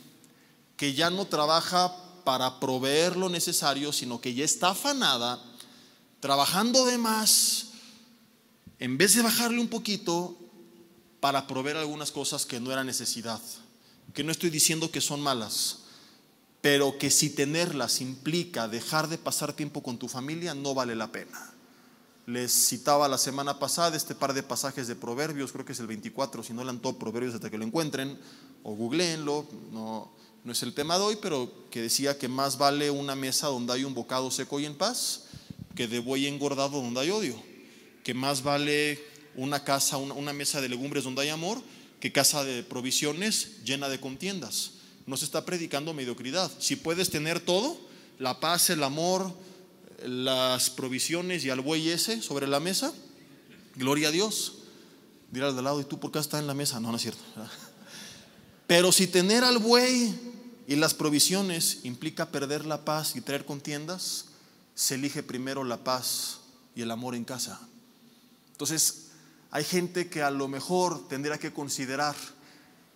[0.81, 5.39] que ya no trabaja para proveer lo necesario, sino que ya está afanada,
[6.19, 7.67] trabajando de más,
[8.79, 10.35] en vez de bajarle un poquito
[11.19, 13.39] para proveer algunas cosas que no era necesidad,
[14.15, 15.81] que no estoy diciendo que son malas,
[16.61, 21.11] pero que si tenerlas implica dejar de pasar tiempo con tu familia, no vale la
[21.11, 21.53] pena.
[22.25, 25.85] Les citaba la semana pasada este par de pasajes de Proverbios, creo que es el
[25.85, 28.17] 24, si no le han todo Proverbios hasta que lo encuentren,
[28.63, 30.11] o googleenlo, no,
[30.43, 33.73] no es el tema de hoy, pero que decía que más vale una mesa donde
[33.73, 35.25] hay un bocado seco y en paz
[35.75, 37.41] que de buey engordado donde hay odio,
[38.03, 39.03] que más vale
[39.35, 41.61] una casa, una, mesa de legumbres donde hay amor
[41.99, 44.71] que casa de provisiones llena de contiendas.
[45.05, 46.51] No se está predicando mediocridad.
[46.59, 47.77] Si puedes tener todo,
[48.17, 49.31] la paz, el amor,
[50.03, 52.91] las provisiones y al buey ese sobre la mesa,
[53.75, 54.55] gloria a Dios.
[55.31, 56.79] Dirá al de lado, ¿y tú por qué estás en la mesa?
[56.79, 57.21] No, no es cierto.
[58.67, 60.30] Pero si tener al buey
[60.71, 64.27] y las provisiones implica perder la paz y traer contiendas,
[64.73, 66.39] se elige primero la paz
[66.77, 67.59] y el amor en casa.
[68.53, 69.07] Entonces,
[69.51, 72.15] hay gente que a lo mejor tendría que considerar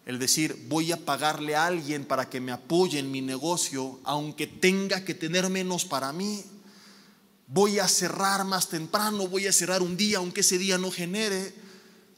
[0.05, 4.47] el decir, voy a pagarle a alguien para que me apoye en mi negocio, aunque
[4.47, 6.45] tenga que tener menos para mí.
[7.47, 11.53] Voy a cerrar más temprano, voy a cerrar un día, aunque ese día no genere.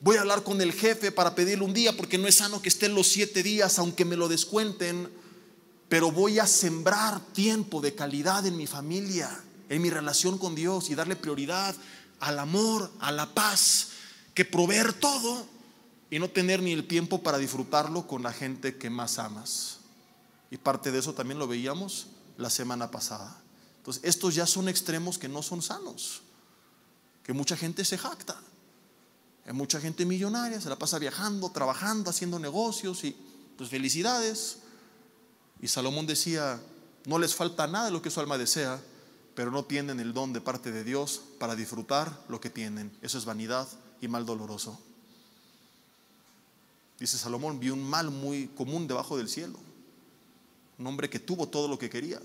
[0.01, 2.69] Voy a hablar con el jefe para pedirle un día, porque no es sano que
[2.69, 5.25] estén los siete días, aunque me lo descuenten.
[5.89, 9.29] Pero voy a sembrar tiempo de calidad en mi familia,
[9.69, 11.75] en mi relación con Dios y darle prioridad
[12.19, 13.89] al amor, a la paz,
[14.33, 15.45] que proveer todo
[16.09, 19.79] y no tener ni el tiempo para disfrutarlo con la gente que más amas.
[20.49, 23.41] Y parte de eso también lo veíamos la semana pasada.
[23.77, 26.21] Entonces, estos ya son extremos que no son sanos,
[27.23, 28.39] que mucha gente se jacta.
[29.45, 33.15] Hay mucha gente millonaria, se la pasa viajando, trabajando, haciendo negocios y
[33.57, 34.59] pues felicidades.
[35.61, 36.61] Y Salomón decía,
[37.05, 38.81] no les falta nada de lo que su alma desea,
[39.35, 42.91] pero no tienen el don de parte de Dios para disfrutar lo que tienen.
[43.01, 43.67] Eso es vanidad
[44.01, 44.79] y mal doloroso.
[46.99, 49.59] Dice Salomón, vi un mal muy común debajo del cielo.
[50.79, 52.19] Un hombre que tuvo todo lo que quería,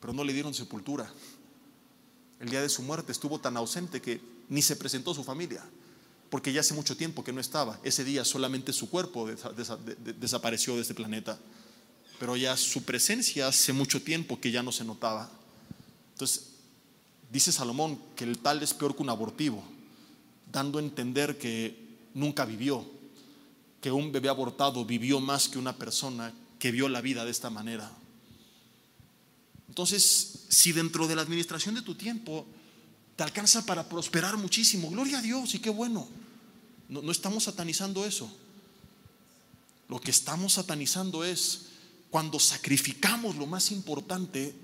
[0.00, 1.10] pero no le dieron sepultura.
[2.40, 5.64] El día de su muerte estuvo tan ausente que ni se presentó su familia,
[6.30, 7.78] porque ya hace mucho tiempo que no estaba.
[7.82, 9.28] Ese día solamente su cuerpo
[10.18, 11.38] desapareció de este planeta,
[12.18, 15.30] pero ya su presencia hace mucho tiempo que ya no se notaba.
[16.12, 16.50] Entonces,
[17.30, 19.62] dice Salomón que el tal es peor que un abortivo,
[20.50, 21.76] dando a entender que
[22.14, 22.84] nunca vivió,
[23.80, 27.50] que un bebé abortado vivió más que una persona que vio la vida de esta
[27.50, 27.90] manera.
[29.68, 32.46] Entonces, si dentro de la administración de tu tiempo
[33.18, 36.06] te alcanza para prosperar muchísimo, gloria a Dios y qué bueno.
[36.88, 38.30] No, no estamos satanizando eso.
[39.88, 41.62] Lo que estamos satanizando es
[42.10, 44.54] cuando sacrificamos lo más importante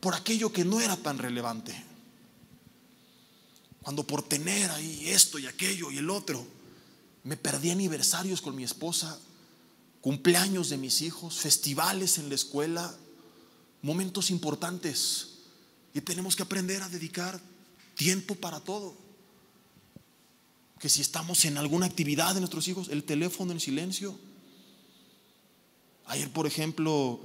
[0.00, 1.80] por aquello que no era tan relevante.
[3.82, 6.44] Cuando por tener ahí esto y aquello y el otro,
[7.22, 9.16] me perdí aniversarios con mi esposa,
[10.00, 12.92] cumpleaños de mis hijos, festivales en la escuela,
[13.80, 15.34] momentos importantes.
[15.94, 17.40] Y tenemos que aprender a dedicar
[18.00, 18.96] tiempo para todo.
[20.78, 24.18] Que si estamos en alguna actividad de nuestros hijos, el teléfono en silencio.
[26.06, 27.20] Ayer, por ejemplo,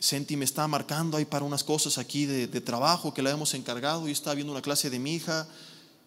[0.00, 4.08] Senti me estaba marcando ahí para unas cosas aquí de, trabajo que le habíamos encargado
[4.08, 5.46] y estaba viendo una clase de mi hija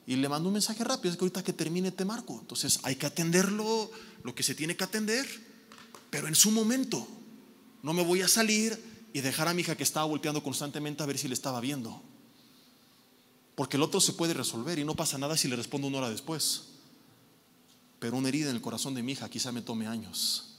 [0.05, 2.37] y le mando un mensaje rápido, es que ahorita que termine te marco.
[2.41, 3.89] Entonces hay que atenderlo,
[4.23, 5.25] lo que se tiene que atender,
[6.09, 7.07] pero en su momento.
[7.81, 8.77] No me voy a salir
[9.13, 12.03] y dejar a mi hija que estaba volteando constantemente a ver si le estaba viendo.
[13.59, 16.09] Porque el otro se puede resolver y no pasa nada si le respondo una hora
[16.09, 16.61] después.
[17.99, 20.55] Pero una herida en el corazón de mi hija quizá me tome años.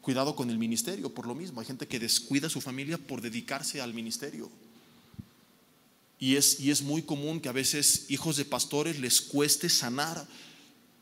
[0.00, 1.60] Cuidado con el ministerio, por lo mismo.
[1.60, 4.50] Hay gente que descuida a su familia por dedicarse al ministerio.
[6.18, 10.26] Y es, y es muy común que a veces hijos de pastores les cueste sanar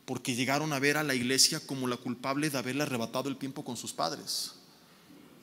[0.05, 3.65] porque llegaron a ver a la iglesia como la culpable de haberle arrebatado el tiempo
[3.65, 4.51] con sus padres.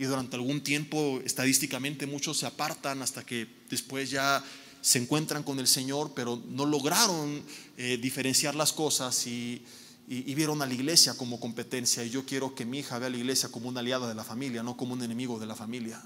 [0.01, 4.43] Y durante algún tiempo, estadísticamente, muchos se apartan hasta que después ya
[4.81, 7.43] se encuentran con el Señor, pero no lograron
[7.77, 9.63] eh, diferenciar las cosas y,
[10.09, 12.05] vieron a la iglesia como competencia.
[12.05, 14.25] Y yo quiero que mi hija vea a la iglesia como una aliada de la
[14.25, 16.03] familia, no como un enemigo de la familia.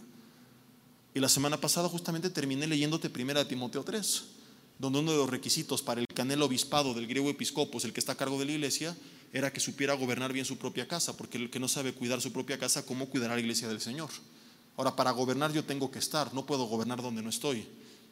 [1.14, 4.24] Y la semana pasada justamente terminé leyéndote primera Timoteo 3,
[4.78, 8.12] donde uno de los requisitos para el canel obispado del griego episcopos, el que está
[8.12, 8.94] a cargo de la iglesia,
[9.32, 12.32] era que supiera gobernar bien su propia casa, porque el que no sabe cuidar su
[12.32, 14.10] propia casa, ¿cómo cuidará la iglesia del Señor?
[14.76, 17.66] Ahora, para gobernar yo tengo que estar, no puedo gobernar donde no estoy.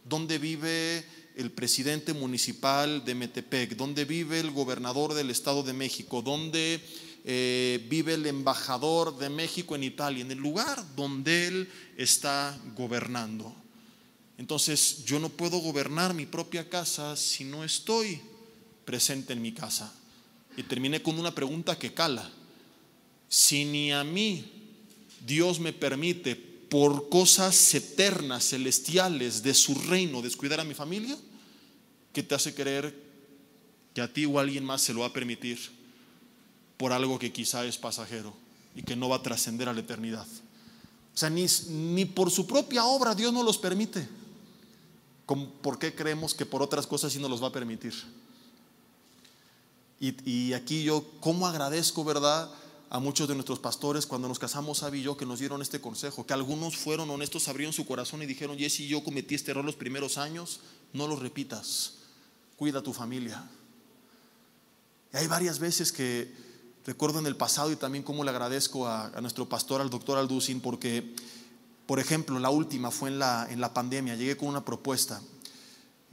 [0.05, 1.05] ¿Dónde vive
[1.37, 3.77] el presidente municipal de Metepec?
[3.77, 6.23] ¿Dónde vive el gobernador del Estado de México?
[6.23, 6.81] ¿Dónde
[7.25, 10.23] eh, vive el embajador de México en Italia?
[10.23, 13.55] En el lugar donde él está gobernando.
[14.39, 18.21] Entonces yo no puedo gobernar mi propia casa si no estoy
[18.85, 19.93] presente en mi casa.
[20.57, 22.31] Y terminé con una pregunta que cala.
[23.29, 24.45] Si ni a mí
[25.25, 31.15] Dios me permite por cosas eternas, celestiales, de su reino, descuidar a mi familia,
[32.15, 32.99] ¿qué te hace creer
[33.93, 35.59] que a ti o a alguien más se lo va a permitir
[36.79, 38.33] por algo que quizá es pasajero
[38.75, 40.27] y que no va a trascender a la eternidad?
[41.15, 44.09] O sea, ni, ni por su propia obra Dios no los permite.
[45.61, 47.93] ¿Por qué creemos que por otras cosas sí nos los va a permitir?
[50.01, 52.51] Y, y aquí yo, ¿cómo agradezco, verdad?
[52.93, 55.81] A muchos de nuestros pastores cuando nos casamos, Abby y yo, que nos dieron este
[55.81, 59.65] consejo, que algunos fueron honestos, abrieron su corazón y dijeron, Jesse, yo cometí este error
[59.65, 60.61] los primeros años,
[60.93, 61.95] no lo repitas,
[62.55, 63.49] cuida a tu familia.
[65.15, 66.35] Hay varias veces que
[66.85, 70.61] recuerdo en el pasado y también cómo le agradezco a, nuestro pastor, al doctor Alducin,
[70.61, 71.17] porque,
[71.87, 75.23] por ejemplo, la última fue en la, en la pandemia, llegué con una propuesta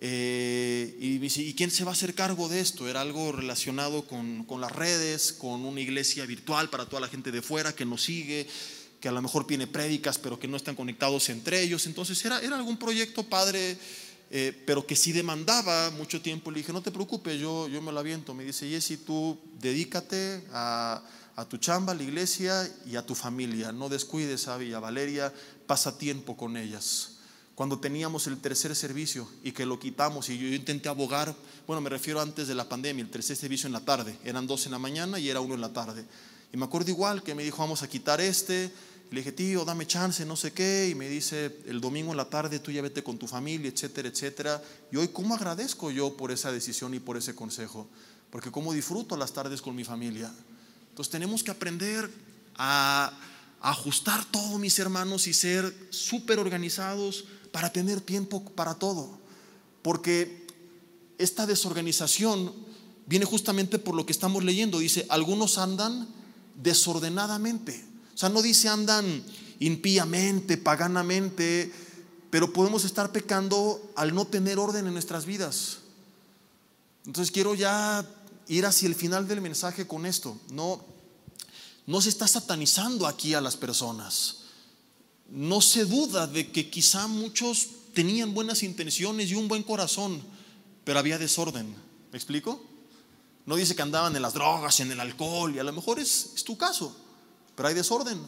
[0.02, 2.88] Eh, y me dice, ¿y quién se va a hacer cargo de esto?
[2.88, 7.32] Era algo relacionado con, con, las redes, con una iglesia virtual para toda la gente
[7.32, 8.48] de fuera que nos sigue,
[9.02, 11.86] que a lo mejor tiene prédicas, pero que no están conectados entre ellos.
[11.86, 13.78] Entonces era, era algún proyecto padre,
[14.32, 16.50] eh, pero que sí demandaba mucho tiempo.
[16.50, 18.34] Le dije, no te preocupes, yo, yo me lo aviento.
[18.34, 21.04] Me dice, Jessy, tú dedícate a,
[21.36, 23.74] a tu chamba, a la iglesia y a tu familia.
[23.74, 25.34] No descuides a Villa Valeria,
[25.68, 27.19] pasa tiempo con ellas
[27.60, 31.36] cuando teníamos el tercer servicio y que lo quitamos y yo, intenté abogar,
[31.68, 34.66] bueno, me refiero antes de la pandemia, el tercer servicio en la tarde, eran dos
[34.66, 36.06] en la mañana y era uno en la tarde.
[36.54, 38.72] Y me acuerdo igual que me dijo, vamos a quitar este.
[39.12, 40.88] le dije, tío, dame chance, no sé qué.
[40.90, 44.08] Y me dice, el domingo en la tarde tú ya vete con tu familia, etcétera,
[44.08, 44.64] etcétera.
[44.90, 47.90] Y hoy, ¿cómo agradezco yo por esa decisión y por ese consejo?
[48.30, 50.32] Porque cómo disfruto las tardes con mi familia.
[50.92, 52.10] Entonces tenemos que aprender
[52.56, 53.12] a
[53.60, 59.18] ajustar todo, mis hermanos, y ser súper organizados para tener tiempo para todo.
[59.82, 60.48] Porque
[61.18, 62.54] esta desorganización
[63.06, 64.80] viene justamente por lo que estamos leyendo.
[64.80, 66.08] Dice, algunos andan
[66.56, 67.86] desordenadamente.
[68.14, 69.24] O sea, no dice andan
[69.60, 71.72] impíamente, paganamente,
[72.30, 75.80] pero podemos estar pecando al no tener orden en nuestras vidas.
[77.06, 78.06] Entonces quiero ya
[78.48, 80.38] ir hacia el final del mensaje con esto.
[80.52, 80.84] No,
[81.88, 84.40] no se está satanizando aquí a las personas
[85.32, 90.22] no se duda de que quizá muchos tenían buenas intenciones y un buen corazón,
[90.84, 91.76] pero había desorden.
[92.12, 92.64] ¿Me explico?
[93.46, 96.44] No dice que andaban en las drogas, en el alcohol, y a lo mejor es,
[96.44, 96.96] tu caso,
[97.56, 98.20] pero hay desorden.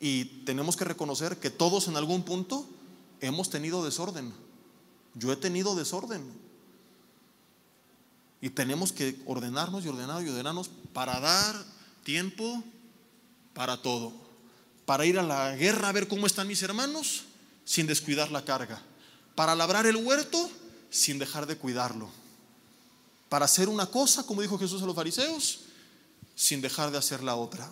[0.00, 2.66] Y tenemos que reconocer que todos en algún punto
[3.20, 4.32] hemos tenido desorden.
[5.14, 6.22] Yo he tenido desorden.
[8.40, 11.64] Y tenemos que ordenarnos y ordenarnos y ordenarnos para dar
[12.04, 12.62] tiempo
[13.54, 14.23] para todo
[14.86, 17.24] para ir a la guerra a ver cómo están mis hermanos
[17.64, 18.82] sin descuidar la carga,
[19.34, 20.50] para labrar el huerto
[20.90, 22.08] sin dejar de cuidarlo,
[23.28, 25.60] para hacer una cosa, como dijo Jesús a los fariseos,
[26.34, 27.70] sin dejar de hacer la otra.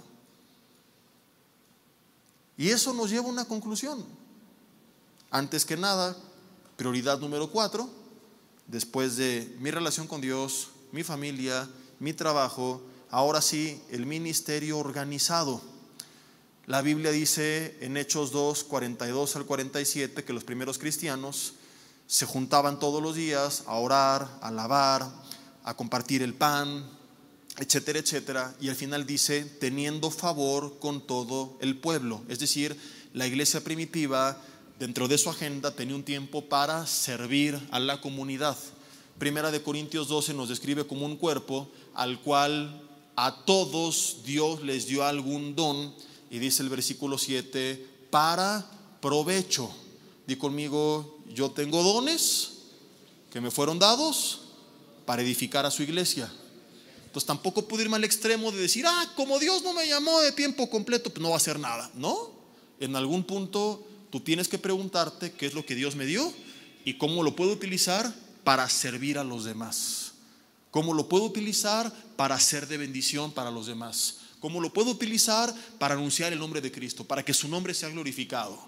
[2.57, 4.05] Y eso nos lleva a una conclusión.
[5.31, 6.17] Antes que nada,
[6.77, 7.89] prioridad número cuatro,
[8.67, 15.72] después de mi relación con Dios, mi familia, mi trabajo, ahora sí, el ministerio organizado.
[16.67, 21.55] La Biblia dice en Hechos 2, 42 al 47 que los primeros cristianos
[22.07, 25.11] se juntaban todos los días a orar, a alabar,
[25.65, 26.89] a compartir el pan,
[27.59, 28.55] etcétera, etcétera.
[28.61, 32.23] Y al final dice, teniendo favor con todo el pueblo.
[32.29, 32.77] Es decir,
[33.13, 34.41] la iglesia primitiva,
[34.79, 38.57] dentro de su agenda, tenía un tiempo para servir a la comunidad.
[39.19, 44.87] Primera de Corintios 12 nos describe como un cuerpo al cual a todos Dios les
[44.87, 45.93] dio algún don
[46.33, 48.67] y dice el versículo 7, para
[49.03, 49.71] provecho.
[50.27, 52.53] Di conmigo, yo tengo dones
[53.31, 54.41] que me fueron dados
[55.05, 56.33] para edificar a su iglesia.
[57.05, 60.33] Entonces tampoco pude irme al extremo de decir, ah, como Dios no me llamó de
[60.33, 61.91] tiempo completo, pues no va a hacer nada.
[61.93, 62.31] No,
[62.81, 66.33] en algún punto tú tienes que preguntarte qué es lo que Dios me dio
[66.87, 68.11] y cómo lo puedo utilizar
[68.43, 70.13] para servir a los demás.
[70.71, 74.22] Cómo lo puedo utilizar para ser de bendición para los demás.
[74.43, 77.91] ¿Cómo lo puedo utilizar para anunciar el nombre de Cristo, para que su nombre sea
[77.91, 78.59] glorificado?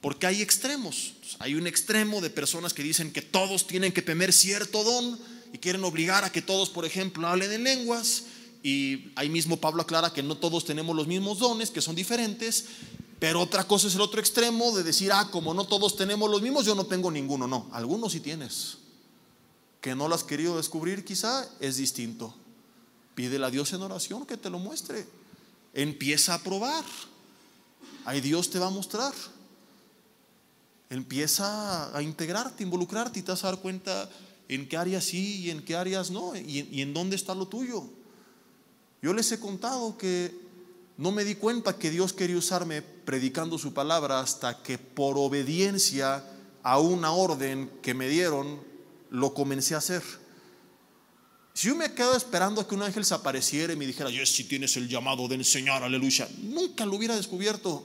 [0.00, 1.14] Porque hay extremos.
[1.40, 5.18] Hay un extremo de personas que dicen que todos tienen que tener cierto don
[5.52, 8.26] y quieren obligar a que todos, por ejemplo, hablen en lenguas.
[8.62, 12.66] Y ahí mismo Pablo aclara que no todos tenemos los mismos dones, que son diferentes.
[13.18, 16.42] Pero otra cosa es el otro extremo de decir, ah, como no todos tenemos los
[16.42, 17.48] mismos, yo no tengo ninguno.
[17.48, 18.78] No, algunos sí tienes.
[19.80, 22.36] Que no lo has querido descubrir quizá es distinto.
[23.18, 25.04] Pídele a Dios en oración que te lo muestre.
[25.74, 26.84] Empieza a probar.
[28.04, 29.12] Ahí Dios te va a mostrar.
[30.88, 34.08] Empieza a integrarte, involucrarte y te vas a dar cuenta
[34.46, 37.48] en qué áreas sí y en qué áreas no y, y en dónde está lo
[37.48, 37.90] tuyo.
[39.02, 40.32] Yo les he contado que
[40.96, 46.24] no me di cuenta que Dios quería usarme predicando su palabra hasta que por obediencia
[46.62, 48.60] a una orden que me dieron
[49.10, 50.04] lo comencé a hacer.
[51.58, 54.24] Si yo me quedo esperando a que un ángel se apareciera y me dijera, yo
[54.24, 57.84] si tienes el llamado de enseñar, aleluya, nunca lo hubiera descubierto.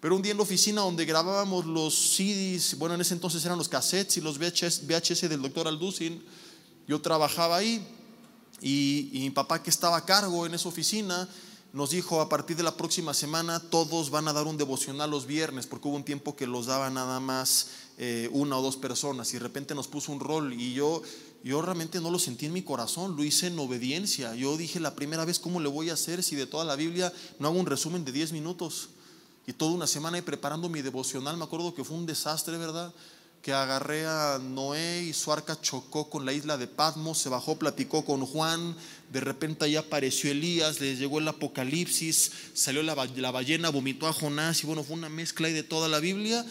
[0.00, 3.56] Pero un día en la oficina donde grabábamos los CDs, bueno, en ese entonces eran
[3.56, 6.20] los cassettes y los VHS, del doctor Alducin,
[6.88, 7.86] yo trabajaba ahí
[8.60, 11.28] y, y mi papá que estaba a cargo en esa oficina
[11.72, 15.26] nos dijo a partir de la próxima semana todos van a dar un devocional los
[15.26, 19.30] viernes, porque hubo un tiempo que los daba nada más eh, una o dos personas
[19.30, 21.02] y de repente nos puso un rol y yo,
[21.46, 24.34] yo realmente no lo sentí en mi corazón, lo hice en obediencia.
[24.34, 27.12] Yo dije la primera vez, ¿cómo le voy a hacer si de toda la Biblia
[27.38, 28.88] no hago un resumen de 10 minutos?
[29.46, 32.92] Y toda una semana y preparando mi devocional, me acuerdo que fue un desastre, ¿verdad?
[33.42, 37.56] que agarré a Noé y su arca chocó con la isla de Patmos, se bajó,
[37.56, 38.74] platicó con Juan,
[39.12, 44.64] de repente ahí apareció Elías, les llegó el apocalipsis, salió la, ballena, vomitó a Jonás
[44.64, 46.44] y bueno, fue una mezcla ahí de toda la Biblia,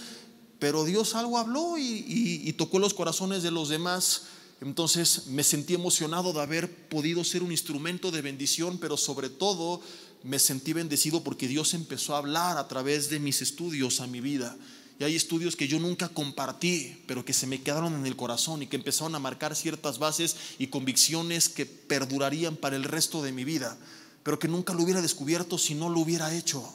[0.58, 4.22] pero Dios algo habló y tocó los corazones de los demás.
[4.66, 9.80] Entonces me sentí emocionado de haber podido ser un instrumento de bendición, pero sobre todo
[10.24, 14.22] me sentí bendecido porque Dios empezó a hablar a través de mis estudios a mi
[14.22, 14.58] vida.
[14.98, 18.64] Y hay estudios que yo nunca compartí, pero que se me quedaron en el corazón
[18.64, 23.34] y que empezaron a marcar ciertas bases y convicciones que perdurarían para el resto de
[23.34, 23.78] mi vida,
[24.24, 26.68] pero que nunca lo hubiera descubierto si no lo hubiera hecho.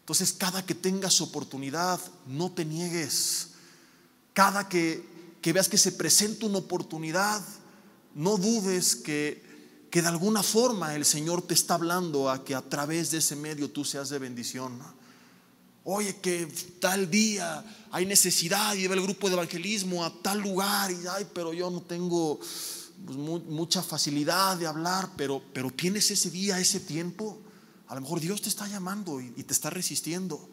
[0.00, 3.52] Entonces, cada que tengas oportunidad, no te niegues.
[4.34, 5.08] Cada que,
[5.40, 7.42] que veas que se presenta una oportunidad,
[8.14, 9.42] no dudes que,
[9.90, 13.36] que de alguna forma el Señor te está hablando a que a través de ese
[13.36, 14.78] medio tú seas de bendición.
[15.84, 16.46] Oye, que
[16.78, 21.54] tal día hay necesidad y el grupo de evangelismo a tal lugar y ay, pero
[21.54, 22.38] yo no tengo
[23.06, 27.40] pues, mucha facilidad de hablar, pero, pero tienes ese día, ese tiempo.
[27.88, 30.48] A lo mejor Dios te está llamando y te está resistiendo.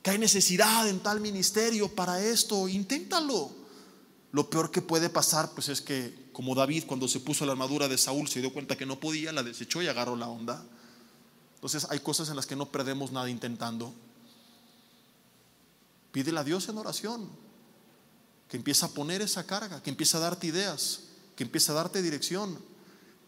[0.00, 3.61] Que hay necesidad en tal ministerio para esto, inténtalo.
[4.32, 7.86] Lo peor que puede pasar, pues es que, como David, cuando se puso la armadura
[7.86, 10.64] de Saúl, se dio cuenta que no podía, la desechó y agarró la onda.
[11.56, 13.94] Entonces, hay cosas en las que no perdemos nada intentando.
[16.12, 17.28] Pídele a Dios en oración
[18.48, 21.04] que empiece a poner esa carga, que empiece a darte ideas,
[21.36, 22.58] que empiece a darte dirección,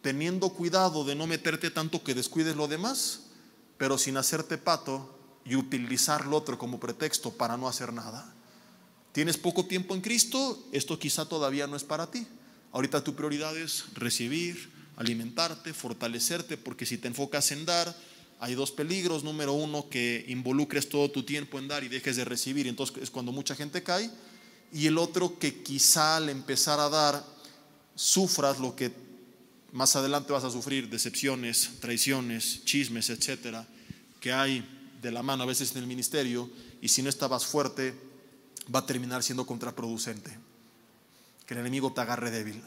[0.03, 3.21] teniendo cuidado de no meterte tanto que descuides lo demás,
[3.79, 8.34] pero sin hacerte pato y utilizar lo otro como pretexto para no hacer nada.
[9.15, 10.67] ¿Tienes poco tiempo en Cristo?
[10.73, 12.27] Esto quizá todavía no es para ti.
[12.73, 17.97] Ahorita tu prioridad es recibir, alimentarte, fortalecerte, porque si te enfocas en dar,
[18.41, 19.23] hay dos peligros.
[19.23, 22.67] Número uno, que involucres todo tu tiempo en dar y dejes de recibir.
[22.67, 24.11] Entonces es cuando mucha gente cae.
[24.73, 27.25] Y el otro, que quizá al empezar a dar,
[27.95, 28.91] sufras lo que
[29.71, 33.65] más adelante vas a sufrir, decepciones, traiciones, chismes, etcétera,
[34.19, 34.69] que hay
[35.01, 36.51] de la mano a veces en el ministerio.
[36.83, 37.95] Y si no estabas fuerte,
[38.73, 40.39] va a terminar siendo contraproducente.
[41.47, 42.63] Que el enemigo te agarre débil.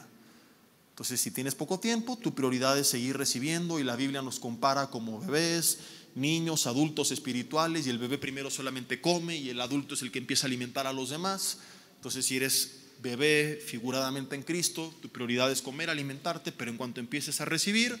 [0.90, 4.90] Entonces, si tienes poco tiempo, tu prioridad es seguir recibiendo y la Biblia nos compara
[4.90, 5.78] como bebés,
[6.16, 10.18] niños, adultos espirituales y el bebé primero solamente come y el adulto es el que
[10.18, 11.58] empieza a alimentar a los demás.
[11.94, 16.98] Entonces, si eres bebé figuradamente en Cristo, tu prioridad es comer, alimentarte, pero en cuanto
[17.00, 17.98] empieces a recibir,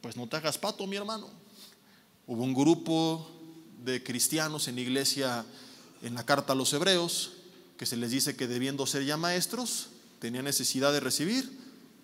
[0.00, 1.28] pues no te hagas pato, mi hermano.
[2.26, 3.28] Hubo un grupo
[3.84, 5.44] de cristianos en la iglesia
[6.02, 7.32] en la carta a los hebreos
[7.76, 9.88] que se les dice que debiendo ser ya maestros,
[10.18, 11.50] tenían necesidad de recibir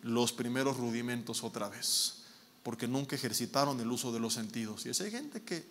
[0.03, 2.23] los primeros rudimentos otra vez,
[2.63, 4.87] porque nunca ejercitaron el uso de los sentidos.
[4.87, 5.65] Y esa hay gente que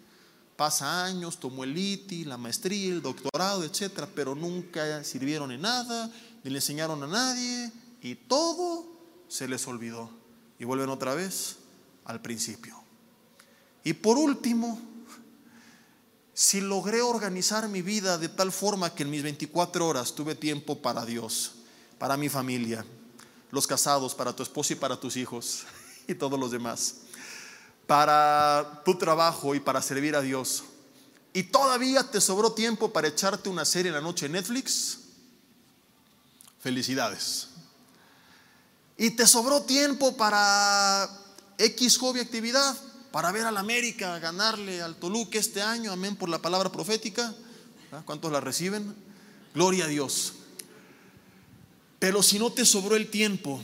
[0.56, 6.12] pasa años, tomó el ITI, la maestría, el doctorado, etcétera, pero nunca sirvieron en nada,
[6.44, 7.72] ni le enseñaron a nadie,
[8.02, 8.86] y todo
[9.28, 10.10] se les olvidó.
[10.60, 11.58] Y vuelven otra vez
[12.06, 12.76] al principio.
[13.84, 14.80] Y por último,
[16.34, 20.82] si logré organizar mi vida de tal forma que en mis 24 horas tuve tiempo
[20.82, 21.52] para Dios,
[22.00, 22.86] para mi familia,
[23.52, 25.64] los casados, para tu esposo y para tus hijos
[26.08, 26.96] y todos los demás,
[27.86, 30.64] para tu trabajo y para servir a Dios.
[31.34, 35.00] Y todavía te sobró tiempo para echarte una serie en la noche en Netflix.
[36.60, 37.50] Felicidades.
[38.98, 41.10] Y te sobró tiempo para
[41.58, 42.76] X hobby actividad,
[43.14, 47.36] para ver al América ganarle al Toluca este año, amén por la palabra profética.
[48.06, 48.96] ¿Cuántos la reciben?
[49.54, 50.34] Gloria a Dios.
[52.00, 53.64] Pero si no te sobró el tiempo,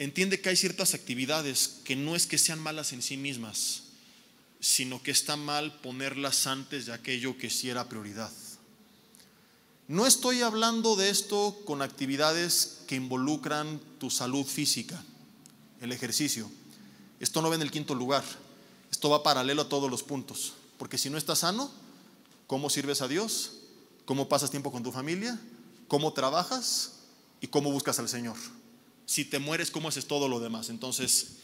[0.00, 3.84] entiende que hay ciertas actividades que no es que sean malas en sí mismas,
[4.58, 8.32] sino que está mal ponerlas antes de aquello que sí era prioridad.
[9.86, 15.04] No estoy hablando de esto con actividades que involucran tu salud física,
[15.80, 16.50] el ejercicio.
[17.20, 18.24] Esto no va en el quinto lugar.
[19.02, 20.52] Esto va paralelo a todos los puntos.
[20.78, 21.72] Porque si no estás sano,
[22.46, 23.54] ¿cómo sirves a Dios?
[24.04, 25.40] ¿Cómo pasas tiempo con tu familia?
[25.88, 27.00] ¿Cómo trabajas?
[27.40, 28.36] y cómo buscas al Señor.
[29.04, 30.70] Si te mueres, ¿cómo haces todo lo demás?
[30.70, 31.38] Entonces,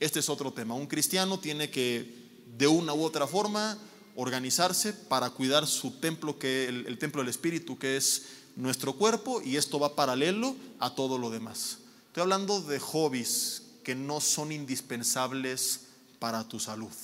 [0.00, 0.74] este es otro tema.
[0.74, 3.76] Un cristiano tiene que, de una u otra forma,
[4.16, 8.22] organizarse para cuidar su templo, que el, el templo del Espíritu, que es
[8.56, 11.76] nuestro cuerpo, y esto va paralelo a todo lo demás.
[12.06, 15.91] Estoy hablando de hobbies que no son indispensables
[16.22, 16.94] para tu salud.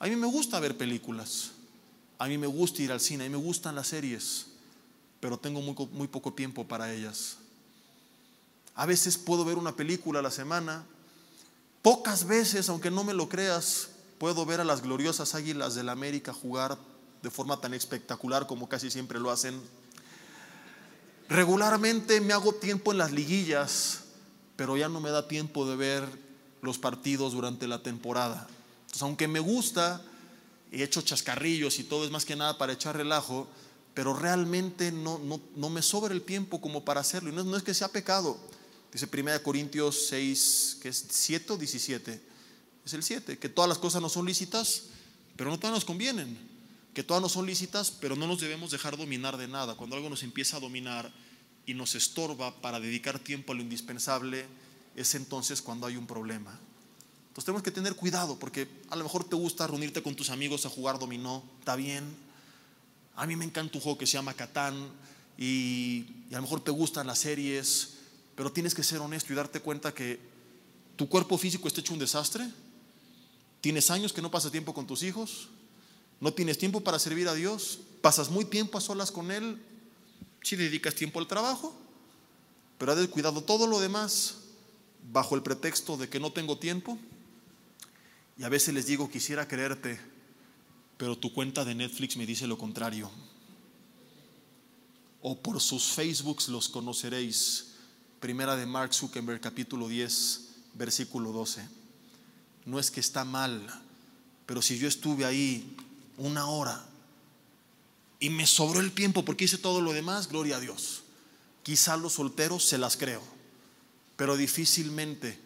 [0.00, 1.52] A mí me gusta ver películas,
[2.18, 4.50] a mí me gusta ir al cine, a mí me gustan las series
[5.20, 7.36] pero tengo muy, poco tiempo para ellas.
[8.74, 10.82] A veces puedo ver una película a la semana.
[11.82, 16.32] Pocas veces, aunque no me lo creas, puedo ver a las gloriosas águilas del América
[16.32, 16.78] jugar
[17.22, 19.60] de forma tan espectacular como casi siempre lo hacen.
[21.28, 24.04] Regularmente me hago tiempo en las liguillas,
[24.56, 26.29] pero ya no me da tiempo de ver
[26.62, 28.46] los partidos durante la temporada.
[28.80, 30.02] Entonces, aunque me gusta,
[30.72, 33.48] he hecho chascarrillos y todo es más que nada para echar relajo,
[33.94, 37.30] pero realmente no, no, no me sobra el tiempo como para hacerlo.
[37.30, 38.38] Y no, es que sea pecado.
[38.92, 42.20] Dice 1 Corintios 6, que es 7 o 17.
[42.84, 44.84] Es el 7, que todas las cosas no son lícitas,
[45.36, 46.38] pero no todas nos convienen.
[46.94, 49.76] Que todas no son lícitas, pero no nos debemos dejar dominar de nada.
[49.76, 51.12] Cuando algo nos empieza a dominar
[51.66, 54.46] y nos estorba para dedicar tiempo a lo indispensable,
[54.96, 56.58] es entonces cuando hay un problema.
[57.28, 60.66] Entonces tenemos que tener cuidado porque a lo mejor te gusta reunirte con tus amigos
[60.66, 62.04] a jugar dominó, está bien.
[63.14, 64.90] A mí me encanta un juego que se llama Catán
[65.38, 67.94] y, a lo mejor te gustan las series,
[68.34, 70.18] pero tienes que ser honesto y darte cuenta que
[70.96, 72.48] tu cuerpo físico está hecho un desastre.
[73.60, 75.48] Tienes años que no pasas tiempo con tus hijos,
[76.18, 79.62] no tienes tiempo para servir a Dios, pasas muy tiempo a solas con Él,
[80.42, 81.74] si dedicas tiempo al trabajo,
[82.78, 84.39] pero has descuidado todo lo demás
[85.12, 86.98] bajo el pretexto de que no tengo tiempo
[88.40, 90.00] y a veces les digo, quisiera creerte,
[90.96, 93.10] pero tu cuenta de Netflix me dice lo contrario.
[95.20, 97.74] O por sus Facebooks los conoceréis.
[98.18, 101.68] Primera de Mark Zuckerberg, capítulo 10, versículo 12.
[102.64, 103.66] No es que está mal,
[104.46, 105.76] pero si yo estuve ahí
[106.16, 106.82] una hora
[108.20, 111.02] y me sobró el tiempo porque hice todo lo demás, gloria a Dios.
[111.62, 113.22] Quizá los solteros se las creo,
[114.20, 115.40] pero difícilmente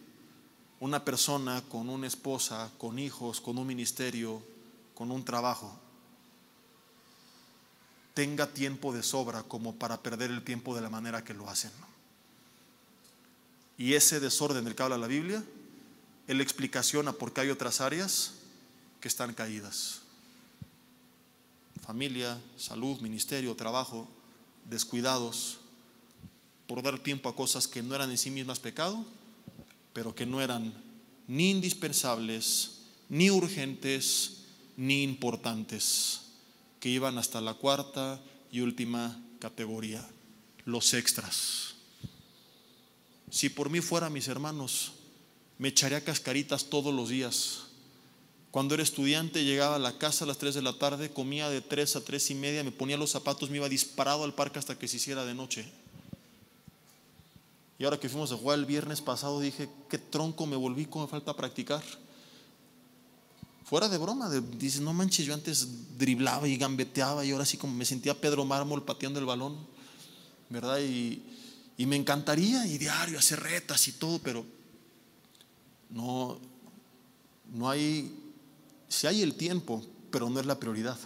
[0.80, 4.42] una persona con una esposa, con hijos, con un ministerio,
[4.96, 5.78] con un trabajo,
[8.14, 11.70] tenga tiempo de sobra como para perder el tiempo de la manera que lo hacen.
[13.78, 15.44] Y ese desorden del que habla la Biblia,
[16.26, 18.32] él explicación a por qué hay otras áreas
[19.00, 20.00] que están caídas.
[21.86, 24.08] Familia, salud, ministerio, trabajo,
[24.68, 25.60] descuidados
[26.66, 29.04] por dar tiempo a cosas que no eran en sí mismas pecado
[29.94, 30.74] pero que no eran
[31.26, 34.42] ni indispensables, ni urgentes,
[34.76, 36.20] ni importantes,
[36.80, 40.06] que iban hasta la cuarta y última categoría,
[40.66, 41.76] los extras.
[43.30, 44.92] Si por mí fuera, mis hermanos,
[45.58, 47.60] me echaría cascaritas todos los días.
[48.50, 51.60] Cuando era estudiante llegaba a la casa a las 3 de la tarde, comía de
[51.60, 54.78] 3 a 3 y media, me ponía los zapatos, me iba disparado al parque hasta
[54.78, 55.70] que se hiciera de noche.
[57.78, 61.06] Y ahora que fuimos a jugar el viernes pasado, dije, qué tronco me volví, cómo
[61.06, 61.82] me falta practicar.
[63.64, 67.74] Fuera de broma, dices, no manches, yo antes driblaba y gambeteaba y ahora sí como
[67.74, 69.56] me sentía Pedro Mármol pateando el balón,
[70.50, 70.78] ¿verdad?
[70.80, 71.22] Y,
[71.76, 74.44] y me encantaría y diario hacer retas y todo, pero
[75.90, 76.38] no,
[77.52, 78.14] no hay,
[78.88, 80.98] si hay el tiempo, pero no es la prioridad.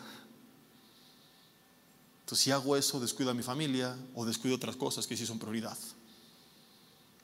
[2.21, 5.39] Entonces, si hago eso, descuido a mi familia o descuido otras cosas que sí son
[5.39, 5.79] prioridad.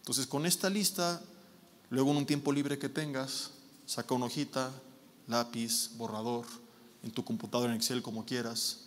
[0.04, 1.22] Entonces, con esta lista,
[1.88, 3.52] luego en un tiempo libre que tengas,
[3.86, 4.70] saca una hojita,
[5.28, 6.44] lápiz, borrador,
[7.02, 8.80] en tu computadora en Excel, como quieras,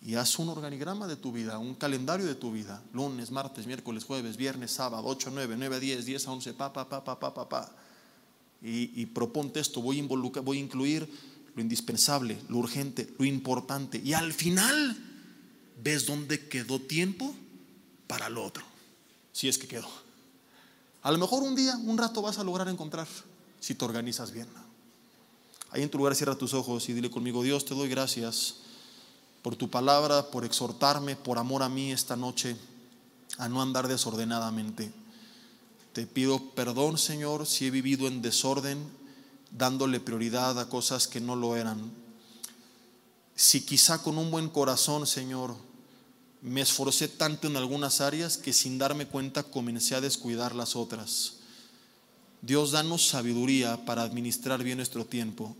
[0.00, 4.04] y haz un organigrama de tu vida, un calendario de tu vida, lunes, martes, miércoles,
[4.04, 7.34] jueves, viernes, sábado, 8, 9, 9 10, 10 a 11, pa, pa, pa, pa, pa,
[7.34, 7.76] pa, pa.
[8.62, 11.10] Y, y proponte esto, voy a, voy a incluir
[11.56, 14.96] lo indispensable, lo urgente, lo importante, y al final
[15.82, 17.34] ves dónde quedó tiempo
[18.06, 18.75] para lo otro
[19.36, 19.86] si es que quedó.
[21.02, 23.06] A lo mejor un día, un rato vas a lograr encontrar
[23.60, 24.48] si te organizas bien.
[25.72, 28.54] Ahí en tu lugar cierra tus ojos y dile conmigo, Dios, te doy gracias
[29.42, 32.56] por tu palabra, por exhortarme, por amor a mí esta noche,
[33.36, 34.90] a no andar desordenadamente.
[35.92, 38.90] Te pido perdón, Señor, si he vivido en desorden,
[39.50, 41.92] dándole prioridad a cosas que no lo eran.
[43.34, 45.56] Si quizá con un buen corazón, Señor,
[46.46, 51.38] me esforcé tanto en algunas áreas que sin darme cuenta comencé a descuidar las otras.
[52.40, 55.56] Dios, danos sabiduría para administrar bien nuestro tiempo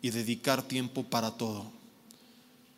[0.00, 1.72] y dedicar tiempo para todo.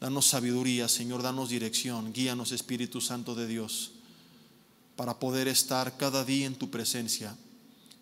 [0.01, 3.93] Danos sabiduría, Señor, danos dirección, guíanos, Espíritu Santo de Dios,
[4.97, 7.37] para poder estar cada día en tu presencia,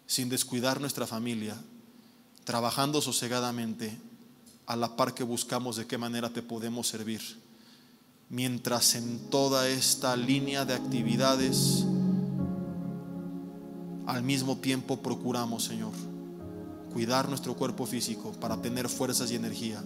[0.06, 1.60] sin descuidar nuestra familia,
[2.44, 3.98] trabajando sosegadamente,
[4.66, 7.20] a la par que buscamos de qué manera te podemos servir
[8.32, 11.84] mientras en toda esta línea de actividades
[14.06, 15.92] al mismo tiempo procuramos, Señor,
[16.94, 19.84] cuidar nuestro cuerpo físico para tener fuerzas y energía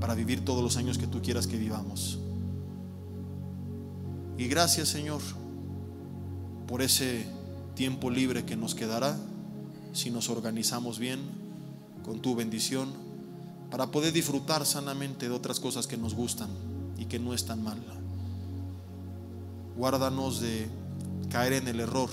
[0.00, 2.20] para vivir todos los años que tú quieras que vivamos.
[4.38, 5.20] Y gracias, Señor,
[6.68, 7.26] por ese
[7.74, 9.16] tiempo libre que nos quedará
[9.92, 11.18] si nos organizamos bien
[12.04, 12.88] con tu bendición
[13.68, 16.69] para poder disfrutar sanamente de otras cosas que nos gustan
[17.00, 17.78] y que no es tan mal.
[19.76, 20.68] Guárdanos de
[21.30, 22.10] caer en el error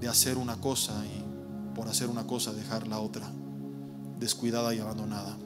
[0.00, 3.28] de hacer una cosa y por hacer una cosa dejar la otra,
[4.18, 5.36] descuidada y abandonada.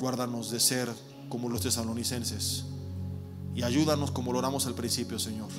[0.00, 0.88] Guárdanos de ser
[1.28, 2.64] como los tesalonicenses
[3.54, 5.50] y ayúdanos como lo oramos al principio, Señor,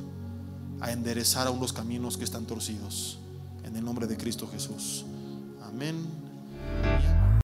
[0.82, 3.20] a enderezar aún los caminos que están torcidos.
[3.64, 5.06] En el nombre de Cristo Jesús.
[5.64, 5.96] Amén.